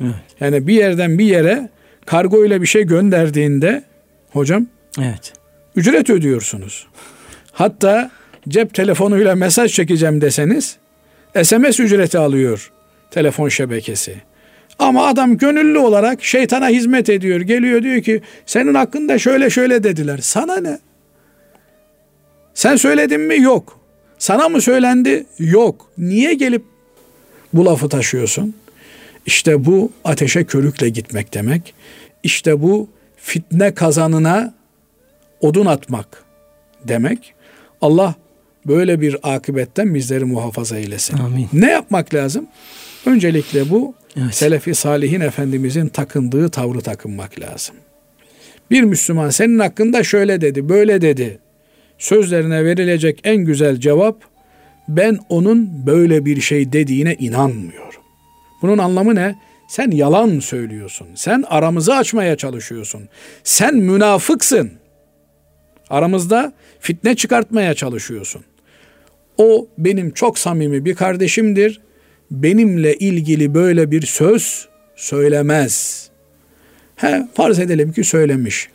Evet. 0.00 0.14
Yani 0.40 0.66
bir 0.66 0.74
yerden 0.74 1.18
bir 1.18 1.24
yere 1.24 1.68
kargo 2.06 2.44
ile 2.44 2.62
bir 2.62 2.66
şey 2.66 2.82
gönderdiğinde 2.82 3.84
hocam 4.30 4.66
evet. 4.98 5.32
ücret 5.76 6.10
ödüyorsunuz. 6.10 6.86
Hatta 7.52 8.10
cep 8.48 8.74
telefonuyla 8.74 9.34
mesaj 9.34 9.72
çekeceğim 9.72 10.20
deseniz 10.20 10.76
SMS 11.42 11.80
ücreti 11.80 12.18
alıyor 12.18 12.72
telefon 13.10 13.48
şebekesi. 13.48 14.16
Ama 14.78 15.06
adam 15.06 15.36
gönüllü 15.36 15.78
olarak 15.78 16.24
şeytana 16.24 16.68
hizmet 16.68 17.08
ediyor. 17.08 17.40
Geliyor 17.40 17.82
diyor 17.82 18.02
ki 18.02 18.20
senin 18.46 18.74
hakkında 18.74 19.18
şöyle 19.18 19.50
şöyle 19.50 19.84
dediler. 19.84 20.18
Sana 20.22 20.56
ne? 20.56 20.78
Sen 22.54 22.76
söyledin 22.76 23.20
mi? 23.20 23.40
Yok. 23.40 23.80
Sana 24.18 24.48
mı 24.48 24.60
söylendi? 24.60 25.26
Yok. 25.38 25.90
Niye 25.98 26.34
gelip 26.34 26.62
bu 27.52 27.64
lafı 27.64 27.88
taşıyorsun? 27.88 28.54
İşte 29.26 29.64
bu 29.64 29.92
ateşe 30.04 30.44
körükle 30.44 30.88
gitmek 30.88 31.34
demek. 31.34 31.74
İşte 32.22 32.62
bu 32.62 32.88
fitne 33.16 33.74
kazanına 33.74 34.54
odun 35.40 35.66
atmak 35.66 36.24
demek. 36.84 37.34
Allah 37.80 38.14
böyle 38.66 39.00
bir 39.00 39.34
akıbetten 39.34 39.94
bizleri 39.94 40.24
muhafaza 40.24 40.76
eylesin. 40.76 41.18
Amin. 41.18 41.48
Ne 41.52 41.70
yapmak 41.70 42.14
lazım? 42.14 42.46
Öncelikle 43.06 43.70
bu 43.70 43.94
evet. 44.16 44.34
Selefi 44.34 44.74
Salihin 44.74 45.20
Efendimizin 45.20 45.88
takındığı 45.88 46.48
tavrı 46.48 46.80
takınmak 46.80 47.40
lazım. 47.40 47.76
Bir 48.70 48.82
Müslüman 48.82 49.30
senin 49.30 49.58
hakkında 49.58 50.04
şöyle 50.04 50.40
dedi, 50.40 50.68
böyle 50.68 51.00
dedi. 51.00 51.38
Sözlerine 51.98 52.64
verilecek 52.64 53.20
en 53.24 53.36
güzel 53.36 53.76
cevap 53.76 54.22
ben 54.88 55.18
onun 55.28 55.86
böyle 55.86 56.24
bir 56.24 56.40
şey 56.40 56.72
dediğine 56.72 57.14
inanmıyorum. 57.14 58.02
Bunun 58.62 58.78
anlamı 58.78 59.14
ne? 59.14 59.34
Sen 59.68 59.90
yalan 59.90 60.38
söylüyorsun. 60.38 61.08
Sen 61.14 61.44
aramızı 61.48 61.94
açmaya 61.94 62.36
çalışıyorsun. 62.36 63.08
Sen 63.44 63.74
münafıksın. 63.74 64.72
Aramızda 65.90 66.52
fitne 66.80 67.16
çıkartmaya 67.16 67.74
çalışıyorsun. 67.74 68.44
O 69.38 69.68
benim 69.78 70.10
çok 70.10 70.38
samimi 70.38 70.84
bir 70.84 70.94
kardeşimdir. 70.94 71.80
Benimle 72.42 72.94
ilgili 72.94 73.54
böyle 73.54 73.90
bir 73.90 74.02
söz 74.02 74.68
söylemez. 74.96 76.08
He, 76.96 77.28
farz 77.34 77.58
edelim 77.58 77.92
ki 77.92 78.04
söylemiş. 78.04 78.68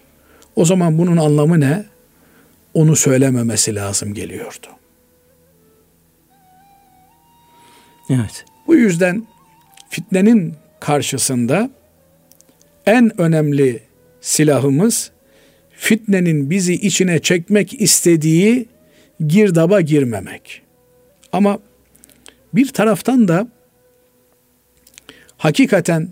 O 0.55 0.65
zaman 0.65 0.97
bunun 0.97 1.17
anlamı 1.17 1.59
ne? 1.59 1.85
Onu 2.73 2.95
söylememesi 2.95 3.75
lazım 3.75 4.13
geliyordu. 4.13 4.67
Evet. 8.09 8.45
Bu 8.67 8.75
yüzden 8.75 9.27
fitnenin 9.89 10.53
karşısında 10.79 11.69
en 12.85 13.21
önemli 13.21 13.79
silahımız 14.21 15.11
fitnenin 15.71 16.49
bizi 16.49 16.73
içine 16.73 17.19
çekmek 17.19 17.81
istediği 17.81 18.65
girdaba 19.27 19.81
girmemek. 19.81 20.61
Ama 21.31 21.59
bir 22.53 22.67
taraftan 22.67 23.27
da 23.27 23.47
hakikaten 25.37 26.09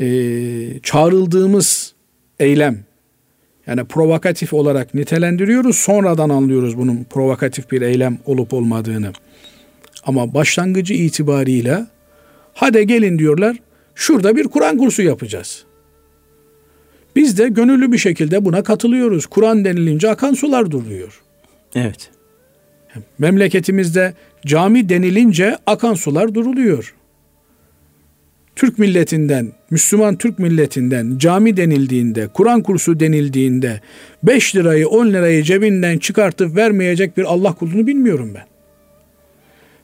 e, 0.00 0.06
çağrıldığımız 0.82 1.94
eylem 2.40 2.84
yani 3.66 3.84
provokatif 3.84 4.52
olarak 4.52 4.94
nitelendiriyoruz. 4.94 5.76
Sonradan 5.76 6.28
anlıyoruz 6.28 6.78
bunun 6.78 7.04
provokatif 7.10 7.70
bir 7.70 7.82
eylem 7.82 8.18
olup 8.26 8.54
olmadığını. 8.54 9.12
Ama 10.04 10.34
başlangıcı 10.34 10.94
itibarıyla 10.94 11.86
hadi 12.54 12.86
gelin 12.86 13.18
diyorlar 13.18 13.56
şurada 13.94 14.36
bir 14.36 14.44
Kur'an 14.44 14.78
kursu 14.78 15.02
yapacağız. 15.02 15.64
Biz 17.16 17.38
de 17.38 17.48
gönüllü 17.48 17.92
bir 17.92 17.98
şekilde 17.98 18.44
buna 18.44 18.62
katılıyoruz. 18.62 19.26
Kur'an 19.26 19.64
denilince 19.64 20.10
akan 20.10 20.34
sular 20.34 20.70
duruyor. 20.70 21.22
Evet. 21.74 22.10
Memleketimizde 23.18 24.14
cami 24.46 24.88
denilince 24.88 25.58
akan 25.66 25.94
sular 25.94 26.34
duruluyor. 26.34 26.94
Türk 28.56 28.78
milletinden, 28.78 29.52
Müslüman 29.70 30.16
Türk 30.16 30.38
milletinden 30.38 31.18
cami 31.18 31.56
denildiğinde, 31.56 32.28
Kur'an 32.34 32.62
kursu 32.62 33.00
denildiğinde 33.00 33.80
5 34.22 34.56
lirayı 34.56 34.88
10 34.88 35.06
lirayı 35.06 35.42
cebinden 35.42 35.98
çıkartıp 35.98 36.56
vermeyecek 36.56 37.16
bir 37.16 37.24
Allah 37.24 37.52
kulunu 37.52 37.86
bilmiyorum 37.86 38.34
ben. 38.34 38.46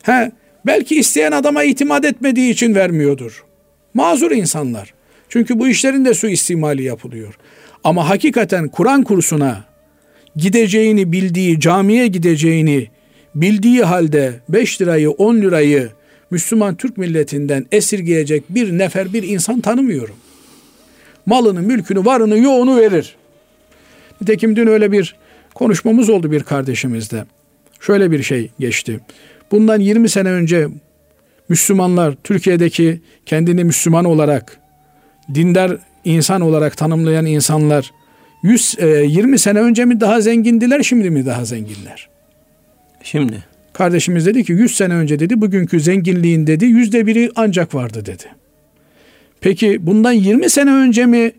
He, 0.02 0.32
belki 0.66 0.96
isteyen 0.96 1.32
adama 1.32 1.64
itimat 1.64 2.04
etmediği 2.04 2.52
için 2.52 2.74
vermiyordur. 2.74 3.44
Mazur 3.94 4.30
insanlar. 4.30 4.94
Çünkü 5.28 5.58
bu 5.58 5.68
işlerin 5.68 6.04
de 6.04 6.14
suistimali 6.14 6.82
yapılıyor. 6.82 7.34
Ama 7.84 8.08
hakikaten 8.08 8.68
Kur'an 8.68 9.02
kursuna 9.02 9.64
gideceğini 10.36 11.12
bildiği, 11.12 11.61
camiye 11.61 12.06
gideceğini 12.06 12.88
bildiği 13.34 13.82
halde 13.82 14.40
5 14.48 14.80
lirayı 14.80 15.10
10 15.10 15.36
lirayı 15.36 15.90
Müslüman 16.30 16.74
Türk 16.74 16.98
milletinden 16.98 17.66
esirgeyecek 17.72 18.44
bir 18.48 18.78
nefer 18.78 19.12
bir 19.12 19.22
insan 19.22 19.60
tanımıyorum. 19.60 20.16
Malını, 21.26 21.62
mülkünü, 21.62 22.04
varını, 22.04 22.38
yoğunu 22.38 22.76
verir. 22.76 23.16
Nitekim 24.20 24.56
dün 24.56 24.66
öyle 24.66 24.92
bir 24.92 25.16
konuşmamız 25.54 26.10
oldu 26.10 26.30
bir 26.30 26.42
kardeşimizde. 26.42 27.24
Şöyle 27.80 28.10
bir 28.10 28.22
şey 28.22 28.50
geçti. 28.58 29.00
Bundan 29.50 29.80
20 29.80 30.08
sene 30.08 30.30
önce 30.30 30.68
Müslümanlar 31.48 32.14
Türkiye'deki 32.24 33.00
kendini 33.26 33.64
Müslüman 33.64 34.04
olarak 34.04 34.58
dindar 35.34 35.76
insan 36.04 36.40
olarak 36.40 36.76
tanımlayan 36.76 37.26
insanlar 37.26 37.90
100 38.42 38.76
20 38.80 39.34
e, 39.34 39.38
sene 39.38 39.60
önce 39.60 39.84
mi 39.84 40.00
daha 40.00 40.20
zengindiler 40.20 40.82
şimdi 40.82 41.10
mi 41.10 41.26
daha 41.26 41.44
zenginler? 41.44 42.08
Şimdi. 43.03 43.44
Kardeşimiz 43.72 44.26
dedi 44.26 44.44
ki 44.44 44.53
100 44.53 44.76
sene 44.76 44.94
önce 44.94 45.18
dedi 45.18 45.40
bugünkü 45.40 45.80
zenginliğin 45.80 46.46
dedi 46.46 46.64
yüzde 46.64 47.07
biri 47.07 47.30
ancak 47.36 47.74
vardı 47.74 48.07
dedi. 48.07 48.24
Peki 49.40 49.86
bundan 49.86 50.12
20 50.12 50.51
sene 50.51 50.72
önce 50.72 51.07
mi 51.07 51.32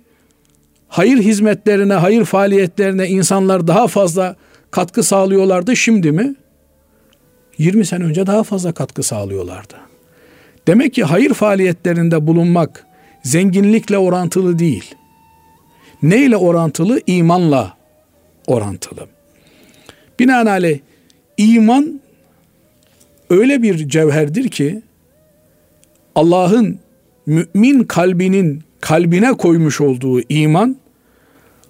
hayır 0.87 1.17
hizmetlerine, 1.17 1.93
hayır 1.93 2.25
faaliyetlerine 2.25 3.07
insanlar 3.07 3.67
daha 3.67 3.87
fazla 3.87 4.35
katkı 4.71 5.03
sağlıyorlardı 5.03 5.75
şimdi 5.75 6.11
mi? 6.11 6.35
20 7.57 7.85
sene 7.85 8.03
önce 8.03 8.27
daha 8.27 8.43
fazla 8.43 8.71
katkı 8.71 9.03
sağlıyorlardı. 9.03 9.75
Demek 10.67 10.93
ki 10.93 11.03
hayır 11.03 11.33
faaliyetlerinde 11.33 12.27
bulunmak 12.27 12.85
zenginlikle 13.23 13.97
orantılı 13.97 14.59
değil. 14.59 14.95
Neyle 16.03 16.37
orantılı? 16.37 17.01
İmanla 17.07 17.77
orantılı. 18.47 19.07
Binaenaleyh 20.19 20.79
iman 21.41 22.01
öyle 23.29 23.61
bir 23.61 23.89
cevherdir 23.89 24.49
ki 24.49 24.81
Allah'ın 26.15 26.79
mümin 27.25 27.83
kalbinin 27.83 28.63
kalbine 28.81 29.33
koymuş 29.33 29.81
olduğu 29.81 30.21
iman 30.29 30.77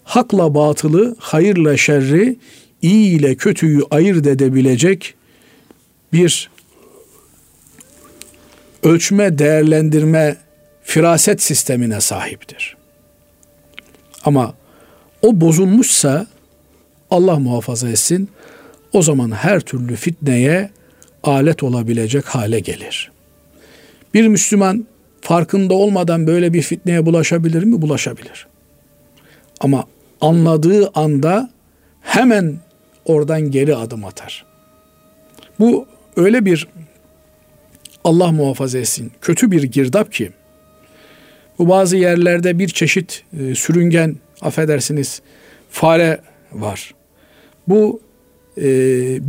hakla 0.04 0.56
batılı, 0.56 1.16
hayırla 1.20 1.78
şerri, 1.78 2.38
iyi 2.82 3.20
ile 3.20 3.36
kötüyü 3.36 3.82
ayırt 3.92 4.28
edebilecek 4.28 5.16
bir 6.14 6.50
ölçme, 8.84 9.38
değerlendirme, 9.38 10.38
firaset 10.84 11.42
sistemine 11.42 12.02
sahiptir. 12.02 12.78
Ama 14.24 14.54
o 15.22 15.42
bozulmuşsa 15.42 16.28
Allah 17.12 17.40
muhafaza 17.40 17.90
etsin 17.90 18.30
o 18.94 19.02
zaman 19.02 19.32
her 19.32 19.60
türlü 19.60 19.96
fitneye 19.96 20.70
alet 21.24 21.64
olabilecek 21.64 22.26
hale 22.26 22.60
gelir. 22.60 23.12
Bir 24.14 24.28
Müslüman 24.28 24.86
farkında 25.22 25.74
olmadan 25.74 26.28
böyle 26.28 26.54
bir 26.54 26.62
fitneye 26.62 27.06
bulaşabilir 27.06 27.64
mi? 27.64 27.82
Bulaşabilir. 27.82 28.48
Ama 29.60 29.86
anladığı 30.22 30.90
anda 30.94 31.50
hemen 32.02 32.60
oradan 33.06 33.52
geri 33.52 33.76
adım 33.76 34.06
atar. 34.06 34.46
Bu 35.60 35.88
öyle 36.16 36.46
bir 36.46 36.68
Allah 38.04 38.32
muhafaza 38.32 38.78
etsin 38.78 39.12
kötü 39.22 39.52
bir 39.52 39.64
girdap 39.64 40.14
ki 40.14 40.32
bu 41.60 41.70
bazı 41.70 41.98
yerlerde 41.98 42.60
bir 42.60 42.68
çeşit 42.68 43.24
e, 43.40 43.56
sürüngen 43.56 44.18
affedersiniz 44.42 45.22
fare 45.70 46.22
var. 46.52 46.94
Bu 47.68 48.02
e, 48.58 48.64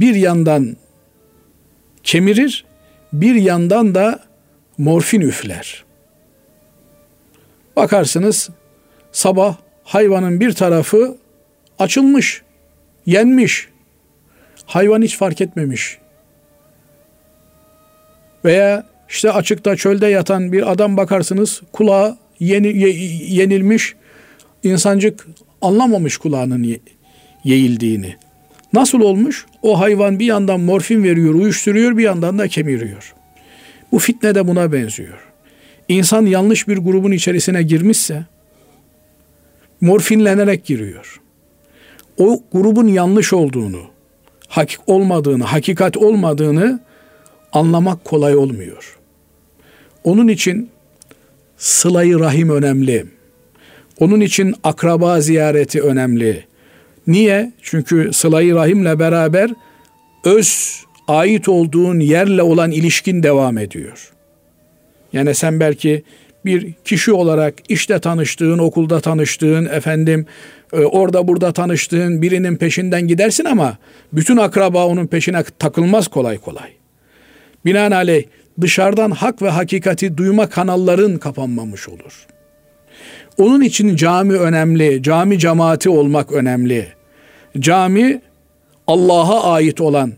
bir 0.01 0.15
yandan 0.15 0.77
kemirir, 2.03 2.65
bir 3.13 3.35
yandan 3.35 3.95
da 3.95 4.21
morfin 4.79 5.21
üfler. 5.21 5.85
Bakarsınız 7.77 8.51
sabah 9.13 9.57
hayvanın 9.85 10.41
bir 10.41 10.53
tarafı 10.53 11.17
açılmış, 11.79 12.43
yenmiş. 13.07 13.69
Hayvan 14.67 15.03
hiç 15.03 15.17
fark 15.17 15.41
etmemiş. 15.41 15.99
Veya 18.45 18.87
işte 19.09 19.33
açıkta 19.33 19.77
çölde 19.77 20.07
yatan 20.07 20.53
bir 20.53 20.73
adam 20.73 20.97
bakarsınız 20.97 21.63
kulağı 21.73 22.17
yeni, 22.41 22.79
ye, 22.79 22.91
yenilmiş. 23.41 23.95
insancık 24.63 25.27
anlamamış 25.63 26.17
kulağının 26.17 26.63
ye, 26.63 26.81
yeildiğini. 27.45 28.17
Nasıl 28.73 29.01
olmuş? 29.01 29.47
O 29.63 29.81
hayvan 29.81 30.19
bir 30.19 30.27
yandan 30.27 30.61
morfin 30.61 31.05
veriyor, 31.05 31.35
uyuşturuyor, 31.35 31.97
bir 31.97 32.03
yandan 32.03 32.39
da 32.39 32.49
kemiriyor. 32.49 33.15
Bu 33.93 33.99
fitne 33.99 34.35
de 34.35 34.49
buna 34.49 34.73
benziyor. 34.73 35.19
İnsan 35.89 36.27
yanlış 36.27 36.69
bir 36.69 36.79
grubun 36.79 37.13
içerisine 37.13 37.63
girmişse 37.63 38.25
morfinlenerek 39.81 40.65
giriyor. 40.65 41.21
O 42.19 42.43
grubun 42.53 42.87
yanlış 42.87 43.33
olduğunu, 43.33 43.81
hakik 44.49 44.81
olmadığını, 44.87 45.45
hakikat 45.45 45.97
olmadığını 45.97 46.81
anlamak 47.53 48.05
kolay 48.05 48.37
olmuyor. 48.37 48.99
Onun 50.05 50.29
için 50.29 50.71
sılayı 51.57 52.19
rahim 52.19 52.51
önemli. 52.51 53.07
Onun 54.01 54.21
için 54.21 54.55
akraba 54.65 55.21
ziyareti 55.21 55.83
önemli. 55.83 56.45
Niye? 57.07 57.53
Çünkü 57.63 58.13
sılayı 58.13 58.55
rahimle 58.55 58.99
beraber 58.99 59.51
öz 60.25 60.81
ait 61.09 61.49
olduğun 61.49 62.01
yerle 62.01 62.43
olan 62.43 62.71
ilişkin 62.71 63.23
devam 63.23 63.59
ediyor. 63.59 64.13
Yani 65.13 65.35
sen 65.35 65.61
belki 65.61 66.03
bir 66.45 66.73
kişi 66.85 67.13
olarak 67.13 67.55
işte 67.69 67.99
tanıştığın, 67.99 68.59
okulda 68.59 69.01
tanıştığın, 69.01 69.65
efendim 69.65 70.27
e, 70.73 70.77
orada 70.77 71.29
burada 71.29 71.53
tanıştığın 71.53 72.23
birinin 72.23 72.57
peşinden 72.57 73.09
gidersin 73.09 73.45
ama 73.45 73.79
bütün 74.13 74.37
akraba 74.37 74.87
onun 74.87 75.07
peşine 75.07 75.45
takılmaz 75.59 76.09
kolay 76.09 76.39
kolay. 76.39 76.71
Binaenaleyh 77.65 78.25
dışarıdan 78.61 79.11
hak 79.11 79.43
ve 79.43 79.49
hakikati 79.49 80.17
duyma 80.17 80.49
kanalların 80.49 81.19
kapanmamış 81.19 81.89
olur. 81.89 82.27
Onun 83.39 83.61
için 83.61 83.97
cami 83.97 84.35
önemli, 84.35 85.03
cami 85.03 85.39
cemaati 85.39 85.91
olmak 85.91 86.33
önemli. 86.33 86.89
Cami 87.59 88.21
Allah'a 88.87 89.53
ait 89.53 89.81
olan 89.81 90.13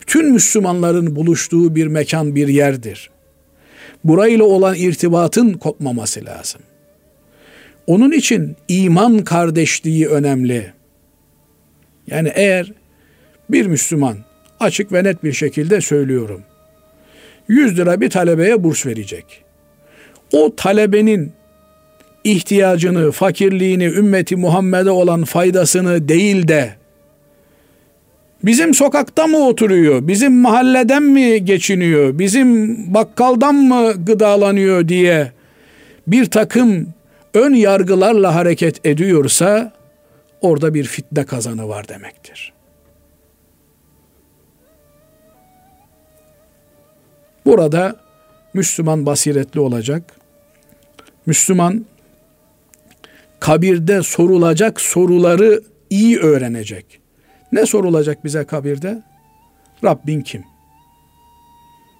bütün 0.00 0.32
Müslümanların 0.32 1.16
buluştuğu 1.16 1.74
bir 1.74 1.86
mekan, 1.86 2.34
bir 2.34 2.48
yerdir. 2.48 3.10
Burayla 4.04 4.44
olan 4.44 4.74
irtibatın 4.74 5.52
kopmaması 5.52 6.24
lazım. 6.24 6.60
Onun 7.86 8.12
için 8.12 8.56
iman 8.68 9.18
kardeşliği 9.18 10.08
önemli. 10.08 10.72
Yani 12.06 12.32
eğer 12.34 12.72
bir 13.50 13.66
Müslüman 13.66 14.16
açık 14.60 14.92
ve 14.92 15.04
net 15.04 15.24
bir 15.24 15.32
şekilde 15.32 15.80
söylüyorum. 15.80 16.42
100 17.48 17.78
lira 17.78 18.00
bir 18.00 18.10
talebeye 18.10 18.64
burs 18.64 18.86
verecek. 18.86 19.44
O 20.32 20.56
talebenin 20.56 21.32
ihtiyacını, 22.26 23.12
fakirliğini, 23.12 23.84
ümmeti 23.84 24.36
Muhammed'e 24.36 24.90
olan 24.90 25.24
faydasını 25.24 26.08
değil 26.08 26.48
de 26.48 26.74
Bizim 28.44 28.74
sokakta 28.74 29.26
mı 29.26 29.38
oturuyor? 29.38 30.08
Bizim 30.08 30.40
mahalleden 30.40 31.02
mi 31.02 31.44
geçiniyor? 31.44 32.18
Bizim 32.18 32.76
bakkaldan 32.94 33.54
mı 33.54 33.92
gıdalanıyor 34.04 34.88
diye 34.88 35.32
bir 36.06 36.24
takım 36.24 36.94
ön 37.34 37.54
yargılarla 37.54 38.34
hareket 38.34 38.86
ediyorsa 38.86 39.72
orada 40.40 40.74
bir 40.74 40.84
fitne 40.84 41.24
kazanı 41.26 41.68
var 41.68 41.88
demektir. 41.88 42.52
Burada 47.46 47.96
Müslüman 48.54 49.06
basiretli 49.06 49.60
olacak. 49.60 50.02
Müslüman 51.26 51.86
kabirde 53.40 54.02
sorulacak 54.02 54.80
soruları 54.80 55.62
iyi 55.90 56.18
öğrenecek. 56.18 57.00
Ne 57.52 57.66
sorulacak 57.66 58.24
bize 58.24 58.44
kabirde? 58.44 59.02
Rabbin 59.84 60.20
kim? 60.20 60.44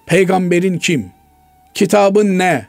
Peygamberin 0.07 0.77
kim? 0.77 1.11
Kitabın 1.73 2.39
ne? 2.39 2.67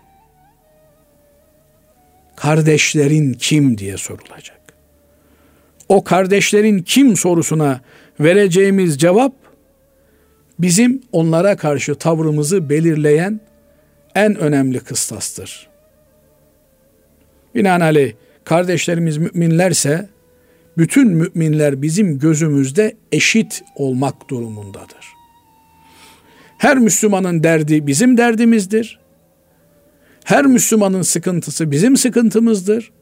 Kardeşlerin 2.37 3.33
kim 3.33 3.79
diye 3.79 3.97
sorulacak. 3.97 4.59
O 5.89 6.05
kardeşlerin 6.05 6.83
kim 6.83 7.17
sorusuna 7.17 7.81
vereceğimiz 8.21 8.99
cevap 8.99 9.33
bizim 10.59 11.03
onlara 11.13 11.57
karşı 11.57 11.95
tavrımızı 11.95 12.69
belirleyen 12.69 13.41
en 14.15 14.37
önemli 14.37 14.81
kıstastır. 14.81 15.69
Binaenaleyh 17.55 18.13
kardeşlerimiz 18.49 19.19
müminlerse 19.19 20.09
bütün 20.79 21.09
müminler 21.09 21.83
bizim 21.83 22.19
gözümüzde 22.19 22.97
eşit 23.13 23.63
olmak 23.75 24.31
durumundadır. 24.31 25.15
Her 26.59 26.79
Müslümanın 26.79 27.43
derdi 27.43 27.87
bizim 27.87 28.17
derdimizdir. 28.17 29.01
Her 30.25 30.47
Müslümanın 30.47 31.03
sıkıntısı 31.03 31.71
bizim 31.71 31.97
sıkıntımızdır. 31.97 32.93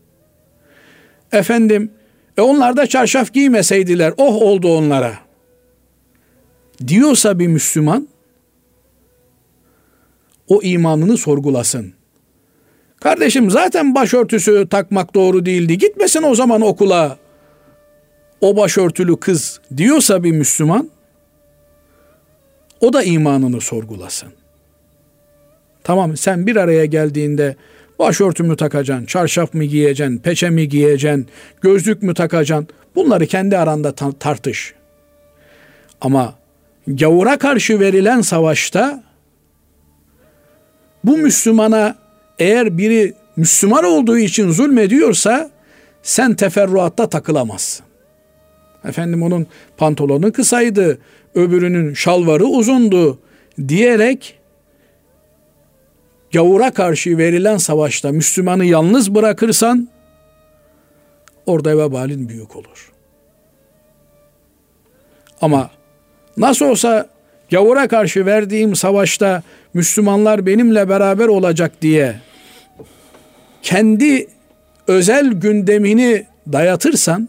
Efendim, 1.33 1.91
e 2.37 2.41
onlar 2.41 2.77
da 2.77 2.87
çarşaf 2.87 3.33
giymeseydiler, 3.33 4.15
oh 4.17 4.43
oldu 4.43 4.77
onlara. 4.77 5.15
Diyorsa 6.87 7.39
bir 7.39 7.47
Müslüman, 7.47 8.09
o 10.49 10.63
imanını 10.63 11.17
sorgulasın. 11.17 11.95
Kardeşim 13.01 13.51
zaten 13.51 13.95
başörtüsü 13.95 14.69
takmak 14.69 15.15
doğru 15.15 15.47
değildi. 15.47 15.79
Gitmesin 15.79 16.23
o 16.23 16.35
zaman 16.35 16.61
okula 16.61 17.19
o 18.41 18.57
başörtülü 18.57 19.21
kız 19.21 19.61
diyorsa 19.77 20.25
bir 20.25 20.33
Müslüman 20.33 20.91
o 22.81 22.93
da 22.93 23.03
imanını 23.03 23.61
sorgulasın. 23.61 24.29
Tamam 25.85 26.17
sen 26.17 26.47
bir 26.47 26.57
araya 26.57 26.85
geldiğinde 26.85 27.57
başörtü 27.99 28.43
mü 28.43 28.57
takacaksın, 28.57 29.07
çarşaf 29.07 29.55
mı 29.55 29.65
giyeceksin, 29.65 30.19
peçe 30.19 30.51
mi 30.51 30.69
giyeceksin, 30.69 31.29
gözlük 31.61 32.03
mü 32.03 32.15
takacaksın 32.15 32.69
bunları 32.95 33.27
kendi 33.27 33.59
aranda 33.59 33.93
tartış. 33.93 34.75
Ama 36.01 36.35
gavura 36.87 37.39
karşı 37.39 37.81
verilen 37.81 38.21
savaşta 38.21 39.05
bu 41.05 41.17
Müslümana 41.17 42.06
eğer 42.39 42.79
biri 42.79 43.15
Müslüman 43.37 43.85
olduğu 43.85 44.19
için 44.19 44.51
zulmediyorsa 44.51 45.51
sen 46.03 46.35
teferruatta 46.35 47.09
takılamazsın. 47.09 47.87
Efendim 48.85 49.23
onun 49.23 49.47
pantolonu 49.77 50.33
kısaydı, 50.33 50.99
öbürünün 51.35 51.95
şalvarı 51.95 52.45
uzundu 52.45 53.19
diyerek 53.69 54.39
gavura 56.33 56.71
karşı 56.71 57.19
verilen 57.19 57.57
savaşta 57.57 58.13
Müslümanı 58.13 58.65
yalnız 58.65 59.15
bırakırsan 59.15 59.89
orada 61.47 61.79
vebalin 61.79 62.29
büyük 62.29 62.57
olur. 62.57 62.93
Ama 65.41 65.71
nasıl 66.37 66.67
olsa 66.67 67.09
gavura 67.51 67.89
karşı 67.89 68.27
verdiğim 68.27 68.77
savaşta 68.77 69.43
Müslümanlar 69.75 70.47
benimle 70.47 70.89
beraber 70.89 71.27
olacak 71.27 71.73
diye 71.83 72.21
kendi 73.67 74.27
özel 74.87 75.33
gündemini 75.33 76.27
dayatırsan 76.53 77.29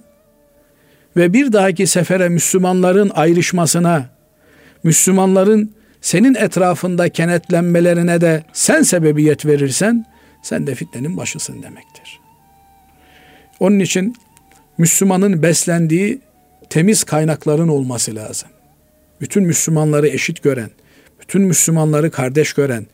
ve 1.18 1.34
bir 1.34 1.54
dahaki 1.54 1.88
sefere 1.88 2.30
Müslümanların 2.30 3.12
ayrışmasına, 3.14 4.10
Müslümanların 4.84 5.72
senin 6.02 6.36
etrafında 6.36 7.10
kenetlenmelerine 7.10 8.22
de 8.22 8.44
sen 8.54 8.82
sebebiyet 8.82 9.46
verirsen 9.46 10.06
sen 10.44 10.68
de 10.68 10.76
fitnenin 10.76 11.18
başısın 11.18 11.64
demektir. 11.64 12.20
Onun 13.60 13.80
için 13.80 14.16
Müslümanın 14.78 15.44
beslendiği 15.44 16.20
temiz 16.70 17.04
kaynakların 17.04 17.68
olması 17.68 18.16
lazım. 18.16 18.50
Bütün 19.22 19.44
Müslümanları 19.44 20.08
eşit 20.08 20.44
gören, 20.44 20.70
bütün 21.22 21.42
Müslümanları 21.42 22.12
kardeş 22.12 22.54
gören, 22.54 22.86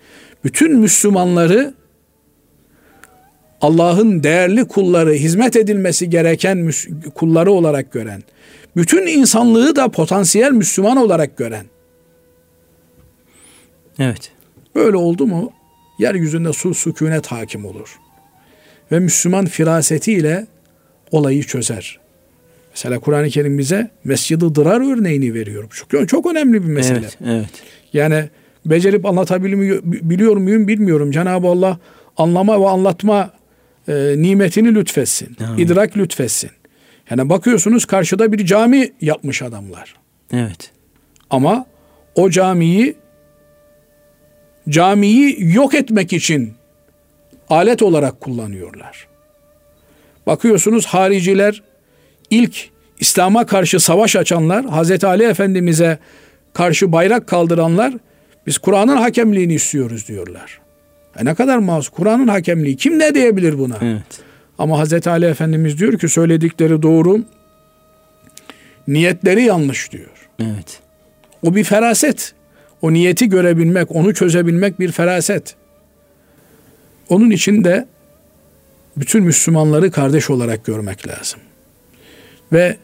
bütün 0.43 0.79
Müslümanları 0.79 1.73
Allah'ın 3.63 4.23
değerli 4.23 4.67
kulları, 4.67 5.13
hizmet 5.13 5.55
edilmesi 5.55 6.09
gereken 6.09 6.71
kulları 7.15 7.51
olarak 7.51 7.91
gören, 7.91 8.23
bütün 8.75 9.07
insanlığı 9.07 9.75
da 9.75 9.89
potansiyel 9.89 10.51
Müslüman 10.51 10.97
olarak 10.97 11.37
gören. 11.37 11.65
Evet. 13.99 14.31
Böyle 14.75 14.97
oldu 14.97 15.27
mu 15.27 15.51
yeryüzünde 15.99 16.53
su 16.53 16.73
sükunet 16.73 17.27
hakim 17.27 17.65
olur. 17.65 17.99
Ve 18.91 18.99
Müslüman 18.99 19.45
firasetiyle 19.45 20.47
olayı 21.11 21.43
çözer. 21.43 21.99
Mesela 22.71 22.99
Kur'an-ı 22.99 23.29
Kerim 23.29 23.57
bize 23.57 23.91
Mescid-i 24.03 24.55
Dırar 24.55 24.97
örneğini 24.97 25.33
veriyor. 25.33 25.85
Çok, 25.89 26.09
çok 26.09 26.31
önemli 26.31 26.63
bir 26.63 26.67
mesele. 26.67 26.97
Evet, 26.97 27.17
evet. 27.25 27.49
Yani 27.93 28.29
becerip 28.65 29.05
anlatabiliyor 29.05 30.37
muyum 30.37 30.67
bilmiyorum. 30.67 31.11
Cenab-ı 31.11 31.47
Allah 31.47 31.79
anlama 32.17 32.61
ve 32.61 32.67
anlatma 32.67 33.31
e, 33.87 34.15
nimetini 34.17 34.75
lütfetsin. 34.75 35.37
Amin. 35.47 35.65
idrak 35.65 35.97
lütfetsin. 35.97 36.51
Yani 37.09 37.29
bakıyorsunuz 37.29 37.85
karşıda 37.85 38.31
bir 38.31 38.45
cami 38.45 38.91
yapmış 39.01 39.41
adamlar. 39.41 39.95
Evet. 40.33 40.71
Ama 41.29 41.65
o 42.15 42.29
camiyi 42.29 42.95
camiyi 44.69 45.37
yok 45.39 45.73
etmek 45.73 46.13
için 46.13 46.53
alet 47.49 47.81
olarak 47.81 48.21
kullanıyorlar. 48.21 49.07
Bakıyorsunuz 50.27 50.85
hariciler 50.85 51.63
ilk 52.29 52.69
İslam'a 52.99 53.45
karşı 53.45 53.79
savaş 53.79 54.15
açanlar, 54.15 54.65
Hazreti 54.65 55.07
Ali 55.07 55.23
Efendimiz'e 55.23 55.99
karşı 56.53 56.91
bayrak 56.91 57.27
kaldıranlar 57.27 57.93
biz 58.47 58.57
Kur'an'ın 58.57 58.97
hakemliğini 58.97 59.53
istiyoruz 59.53 60.07
diyorlar. 60.07 60.62
E 61.19 61.25
ne 61.25 61.35
kadar 61.35 61.57
masum. 61.57 61.95
Kur'an'ın 61.95 62.27
hakemliği. 62.27 62.77
Kim 62.77 62.99
ne 62.99 63.15
diyebilir 63.15 63.59
buna? 63.59 63.77
Evet. 63.81 64.21
Ama 64.57 64.79
Hazreti 64.79 65.09
Ali 65.09 65.25
Efendimiz 65.25 65.77
diyor 65.77 65.99
ki 65.99 66.09
söyledikleri 66.09 66.81
doğru. 66.81 67.23
Niyetleri 68.87 69.43
yanlış 69.43 69.91
diyor. 69.91 70.29
Evet. 70.39 70.79
O 71.43 71.55
bir 71.55 71.63
feraset. 71.63 72.33
O 72.81 72.93
niyeti 72.93 73.29
görebilmek, 73.29 73.95
onu 73.95 74.13
çözebilmek 74.13 74.79
bir 74.79 74.91
feraset. 74.91 75.55
Onun 77.09 77.29
için 77.29 77.63
de 77.63 77.87
bütün 78.97 79.23
Müslümanları 79.23 79.91
kardeş 79.91 80.29
olarak 80.29 80.65
görmek 80.65 81.07
lazım. 81.07 81.39
Ve 82.53 82.77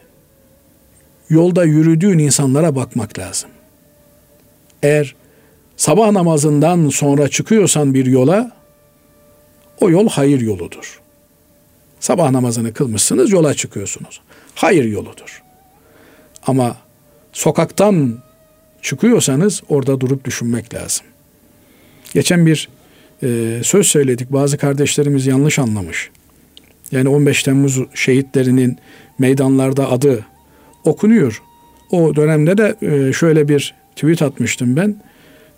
yolda 1.29 1.63
yürüdüğün 1.63 2.19
insanlara 2.19 2.75
bakmak 2.75 3.19
lazım. 3.19 3.49
Eğer 4.83 5.15
sabah 5.79 6.11
namazından 6.11 6.89
sonra 6.89 7.27
çıkıyorsan 7.27 7.93
bir 7.93 8.05
yola 8.05 8.51
o 9.81 9.89
yol 9.89 10.09
hayır 10.09 10.41
yoludur. 10.41 11.01
Sabah 11.99 12.31
namazını 12.31 12.73
kılmışsınız 12.73 13.31
yola 13.31 13.53
çıkıyorsunuz. 13.53 14.21
Hayır 14.55 14.83
yoludur. 14.83 15.43
Ama 16.47 16.77
sokaktan 17.33 18.19
çıkıyorsanız 18.81 19.61
orada 19.69 20.01
durup 20.01 20.25
düşünmek 20.25 20.73
lazım. 20.73 21.05
Geçen 22.13 22.45
bir 22.45 22.69
e, 23.23 23.59
söz 23.63 23.87
söyledik. 23.87 24.33
Bazı 24.33 24.57
kardeşlerimiz 24.57 25.27
yanlış 25.27 25.59
anlamış. 25.59 26.09
Yani 26.91 27.09
15 27.09 27.43
Temmuz 27.43 27.79
şehitlerinin 27.93 28.77
meydanlarda 29.19 29.91
adı 29.91 30.25
okunuyor. 30.83 31.43
O 31.91 32.15
dönemde 32.15 32.57
de 32.57 32.75
e, 32.81 33.13
şöyle 33.13 33.47
bir 33.47 33.75
tweet 33.95 34.21
atmıştım 34.21 34.75
ben 34.75 35.08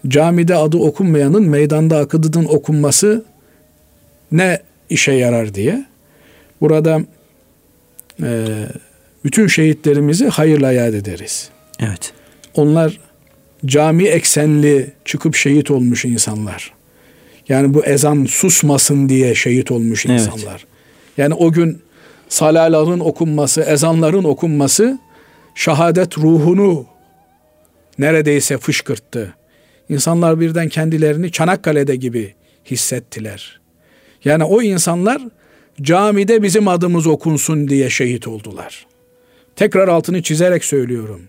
camide 0.08 0.56
adı 0.56 0.78
okunmayanın 0.78 1.50
meydanda 1.50 1.98
akıdının 1.98 2.46
okunması 2.46 3.26
ne 4.32 4.60
işe 4.90 5.12
yarar 5.12 5.54
diye. 5.54 5.86
Burada 6.62 7.02
e, 8.24 8.46
bütün 9.26 9.48
şehitlerimizi 9.48 10.28
hayırla 10.28 10.72
yad 10.72 10.94
ederiz. 10.94 11.50
Evet. 11.80 12.14
Onlar 12.56 13.00
cami 13.66 14.04
eksenli 14.04 14.92
çıkıp 15.06 15.36
şehit 15.36 15.72
olmuş 15.72 16.06
insanlar. 16.06 16.74
Yani 17.50 17.74
bu 17.74 17.86
ezan 17.86 18.26
susmasın 18.26 19.10
diye 19.10 19.36
şehit 19.36 19.72
olmuş 19.72 20.06
Evet. 20.06 20.20
insanlar. 20.20 20.66
Yani 21.18 21.34
o 21.34 21.52
gün 21.52 21.82
salaların 22.30 23.00
okunması, 23.00 23.62
ezanların 23.62 24.24
okunması 24.24 25.00
şehadet 25.56 26.18
ruhunu 26.18 26.86
neredeyse 28.00 28.58
fışkırttı. 28.58 29.34
İnsanlar 29.92 30.40
birden 30.40 30.70
kendilerini 30.70 31.32
Çanakkale'de 31.32 31.96
gibi 31.96 32.34
hissettiler. 32.66 33.60
Yani 34.26 34.44
o 34.44 34.62
insanlar 34.62 35.22
camide 35.82 36.44
bizim 36.44 36.68
adımız 36.68 37.08
okunsun 37.08 37.68
diye 37.68 37.90
şehit 37.90 38.28
oldular. 38.28 38.88
Tekrar 39.56 39.88
altını 39.88 40.22
çizerek 40.22 40.66
söylüyorum. 40.66 41.22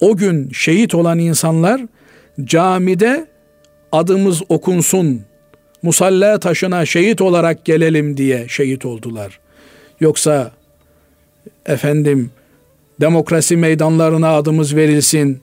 O 0.00 0.16
gün 0.16 0.50
şehit 0.50 0.94
olan 0.94 1.18
insanlar 1.18 1.80
camide 2.44 3.26
adımız 3.92 4.42
okunsun, 4.48 5.22
musalla 5.82 6.40
taşına 6.40 6.86
şehit 6.86 7.20
olarak 7.20 7.64
gelelim 7.64 8.16
diye 8.16 8.48
şehit 8.48 8.84
oldular. 8.84 9.40
Yoksa 10.00 10.52
efendim 11.66 12.30
demokrasi 13.00 13.56
meydanlarına 13.56 14.36
adımız 14.36 14.76
verilsin, 14.76 15.40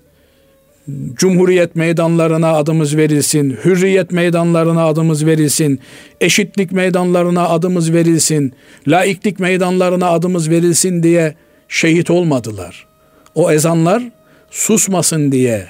Cumhuriyet 1.13 1.75
meydanlarına 1.75 2.53
adımız 2.53 2.97
verilsin, 2.97 3.57
hürriyet 3.65 4.11
meydanlarına 4.11 4.85
adımız 4.85 5.25
verilsin, 5.25 5.79
eşitlik 6.21 6.71
meydanlarına 6.71 7.49
adımız 7.49 7.93
verilsin, 7.93 8.53
laiklik 8.87 9.39
meydanlarına 9.39 10.09
adımız 10.09 10.49
verilsin 10.49 11.03
diye 11.03 11.35
şehit 11.67 12.09
olmadılar. 12.09 12.87
O 13.35 13.51
ezanlar 13.51 14.03
susmasın 14.51 15.31
diye 15.31 15.67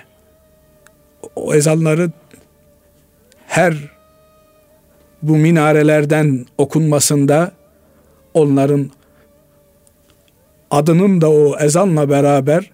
o 1.35 1.53
ezanları 1.53 2.11
her 3.47 3.73
bu 5.21 5.37
minarelerden 5.37 6.45
okunmasında 6.57 7.51
onların 8.33 8.91
adının 10.71 11.21
da 11.21 11.31
o 11.31 11.59
ezanla 11.59 12.09
beraber 12.09 12.71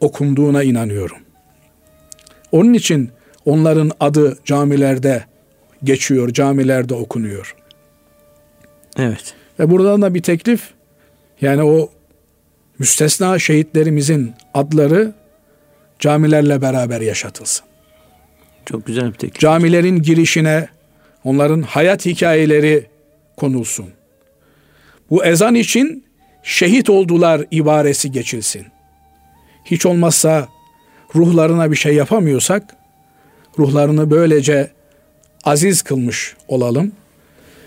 okunduğuna 0.00 0.62
inanıyorum. 0.62 1.27
Onun 2.52 2.74
için 2.74 3.10
onların 3.44 3.90
adı 4.00 4.38
camilerde 4.44 5.24
geçiyor, 5.84 6.32
camilerde 6.32 6.94
okunuyor. 6.94 7.56
Evet. 8.98 9.34
Ve 9.58 9.70
buradan 9.70 10.02
da 10.02 10.14
bir 10.14 10.22
teklif 10.22 10.70
yani 11.40 11.62
o 11.62 11.90
müstesna 12.78 13.38
şehitlerimizin 13.38 14.34
adları 14.54 15.12
camilerle 15.98 16.62
beraber 16.62 17.00
yaşatılsın. 17.00 17.66
Çok 18.66 18.86
güzel 18.86 19.12
bir 19.12 19.18
teklif. 19.18 19.40
Camilerin 19.40 20.02
girişine 20.02 20.68
onların 21.24 21.62
hayat 21.62 22.06
hikayeleri 22.06 22.86
konulsun. 23.36 23.86
Bu 25.10 25.24
ezan 25.24 25.54
için 25.54 26.04
şehit 26.42 26.90
oldular 26.90 27.44
ibaresi 27.50 28.12
geçilsin. 28.12 28.66
Hiç 29.64 29.86
olmazsa 29.86 30.48
ruhlarına 31.14 31.70
bir 31.70 31.76
şey 31.76 31.94
yapamıyorsak 31.94 32.62
ruhlarını 33.58 34.10
böylece 34.10 34.70
aziz 35.44 35.82
kılmış 35.82 36.36
olalım. 36.48 36.92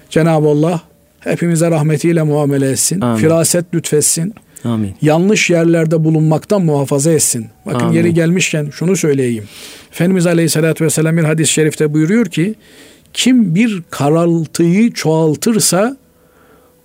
Cenab-ı 0.09 0.47
Allah 0.47 0.81
hepimize 1.19 1.71
rahmetiyle 1.71 2.23
muamele 2.23 2.71
etsin. 2.71 3.01
Amin. 3.01 3.21
Firaset 3.21 3.65
lütfetsin. 3.73 4.33
Amin. 4.63 4.95
Yanlış 5.01 5.49
yerlerde 5.49 6.03
bulunmaktan 6.03 6.61
muhafaza 6.61 7.11
etsin. 7.11 7.47
Bakın 7.65 7.79
Amin. 7.79 7.97
yeri 7.97 8.13
gelmişken 8.13 8.69
şunu 8.71 8.97
söyleyeyim. 8.97 9.43
Efendimiz 9.91 10.27
Aleyhisselatü 10.27 10.85
Vesselam 10.85 11.17
bir 11.17 11.23
hadis-i 11.23 11.53
şerifte 11.53 11.93
buyuruyor 11.93 12.25
ki 12.25 12.55
kim 13.13 13.55
bir 13.55 13.83
karaltıyı 13.89 14.93
çoğaltırsa 14.93 15.97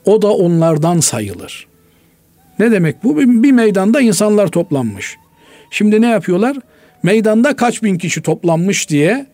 o 0.05 0.23
da 0.23 0.33
onlardan 0.33 1.01
sayılır. 1.01 1.67
Ne 2.59 2.71
demek 2.71 3.05
bu? 3.05 3.19
Bir, 3.19 3.43
bir 3.43 3.53
meydanda 3.53 4.01
insanlar 4.01 4.49
toplanmış. 4.49 5.17
Şimdi 5.71 6.01
ne 6.01 6.07
yapıyorlar? 6.07 6.57
Meydanda 7.03 7.57
kaç 7.57 7.83
bin 7.83 7.99
kişi 7.99 8.23
toplanmış 8.23 8.91
diye 8.91 9.27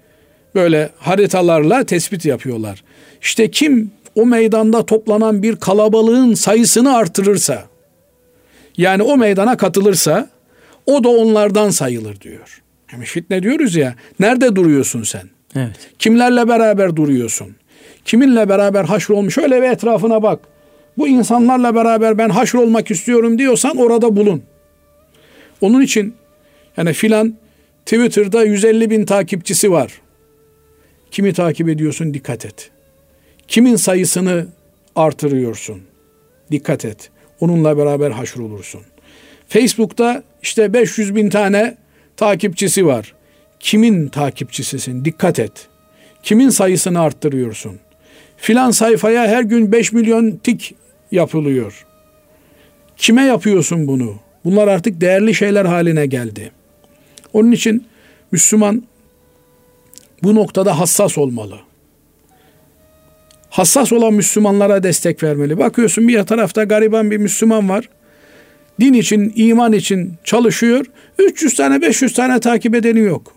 böyle 0.54 0.90
haritalarla 0.98 1.84
tespit 1.84 2.24
yapıyorlar. 2.24 2.84
İşte 3.22 3.50
kim 3.50 3.90
o 4.14 4.26
meydanda 4.26 4.86
toplanan 4.86 5.42
bir 5.42 5.56
kalabalığın 5.56 6.34
sayısını 6.34 6.96
artırırsa 6.96 7.64
yani 8.76 9.02
o 9.02 9.16
meydana 9.16 9.56
katılırsa 9.56 10.28
o 10.86 11.04
da 11.04 11.08
onlardan 11.08 11.70
sayılır 11.70 12.20
diyor. 12.20 12.62
Yani 12.92 13.04
fitne 13.04 13.42
diyoruz 13.42 13.76
ya. 13.76 13.94
Nerede 14.20 14.56
duruyorsun 14.56 15.02
sen? 15.02 15.22
Evet. 15.56 15.90
Kimlerle 15.98 16.48
beraber 16.48 16.96
duruyorsun? 16.96 17.56
Kiminle 18.04 18.48
beraber 18.48 18.84
haşrolmuş? 18.84 19.34
Şöyle 19.34 19.62
bir 19.62 19.66
etrafına 19.66 20.22
bak. 20.22 20.40
Bu 20.98 21.08
insanlarla 21.08 21.74
beraber 21.74 22.18
ben 22.18 22.28
haşrolmak 22.28 22.90
istiyorum 22.90 23.38
diyorsan 23.38 23.76
orada 23.76 24.16
bulun. 24.16 24.42
Onun 25.60 25.80
için 25.80 26.14
yani 26.76 26.92
filan 26.92 27.36
Twitter'da 27.86 28.44
150 28.44 28.90
bin 28.90 29.04
takipçisi 29.04 29.72
var. 29.72 30.00
Kimi 31.10 31.32
takip 31.32 31.68
ediyorsun 31.68 32.14
dikkat 32.14 32.46
et. 32.46 32.70
Kimin 33.48 33.76
sayısını 33.76 34.46
artırıyorsun? 34.96 35.82
Dikkat 36.50 36.84
et. 36.84 37.10
Onunla 37.40 37.78
beraber 37.78 38.10
haşrolursun. 38.10 38.80
Facebook'ta 39.48 40.22
işte 40.42 40.72
500 40.72 41.14
bin 41.14 41.30
tane 41.30 41.76
takipçisi 42.16 42.86
var. 42.86 43.14
Kimin 43.60 44.08
takipçisisin? 44.08 45.04
Dikkat 45.04 45.38
et. 45.38 45.68
Kimin 46.22 46.48
sayısını 46.48 47.00
arttırıyorsun? 47.00 47.78
Filan 48.36 48.70
sayfaya 48.70 49.26
her 49.26 49.42
gün 49.42 49.72
5 49.72 49.92
milyon 49.92 50.30
tik 50.30 50.74
yapılıyor. 51.10 51.86
Kime 52.96 53.22
yapıyorsun 53.22 53.86
bunu? 53.86 54.14
Bunlar 54.44 54.68
artık 54.68 55.00
değerli 55.00 55.34
şeyler 55.34 55.64
haline 55.64 56.06
geldi. 56.06 56.52
Onun 57.32 57.52
için 57.52 57.86
Müslüman 58.32 58.82
bu 60.22 60.34
noktada 60.34 60.78
hassas 60.78 61.18
olmalı. 61.18 61.58
Hassas 63.50 63.92
olan 63.92 64.14
Müslümanlara 64.14 64.82
destek 64.82 65.22
vermeli. 65.22 65.58
Bakıyorsun 65.58 66.08
bir 66.08 66.22
tarafta 66.22 66.64
gariban 66.64 67.10
bir 67.10 67.16
Müslüman 67.16 67.68
var. 67.68 67.88
Din 68.80 68.92
için, 68.92 69.32
iman 69.36 69.72
için 69.72 70.14
çalışıyor. 70.24 70.86
300 71.18 71.54
tane, 71.54 71.82
500 71.82 72.14
tane 72.14 72.40
takip 72.40 72.74
edeni 72.74 73.00
yok. 73.00 73.34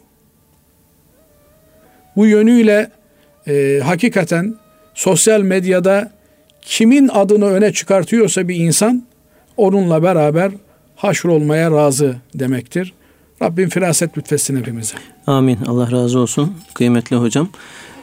Bu 2.16 2.26
yönüyle 2.26 2.92
e, 3.48 3.80
hakikaten 3.84 4.56
sosyal 4.94 5.42
medyada 5.42 6.12
kimin 6.62 7.08
adını 7.08 7.46
öne 7.46 7.74
çıkartıyorsa 7.74 8.48
bir 8.48 8.56
insan 8.56 9.04
onunla 9.58 10.04
beraber 10.04 10.52
haşrolmaya 10.96 11.72
razı 11.72 12.16
demektir. 12.36 12.94
Rabbim 13.42 13.70
firaset 13.70 14.18
lütfetsin 14.18 14.58
hepimize. 14.58 14.96
Amin. 15.28 15.60
Allah 15.68 15.92
razı 15.92 16.20
olsun. 16.20 16.54
Kıymetli 16.74 17.16
hocam. 17.16 17.50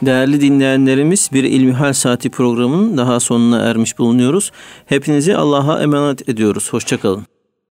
Değerli 0.01 0.41
dinleyenlerimiz 0.41 1.29
bir 1.33 1.43
İlmihal 1.43 1.93
Saati 1.93 2.29
programının 2.29 2.97
daha 2.97 3.19
sonuna 3.19 3.59
ermiş 3.59 3.99
bulunuyoruz. 3.99 4.51
Hepinizi 4.85 5.37
Allah'a 5.37 5.81
emanet 5.81 6.29
ediyoruz. 6.29 6.73
Hoşçakalın. 6.73 7.32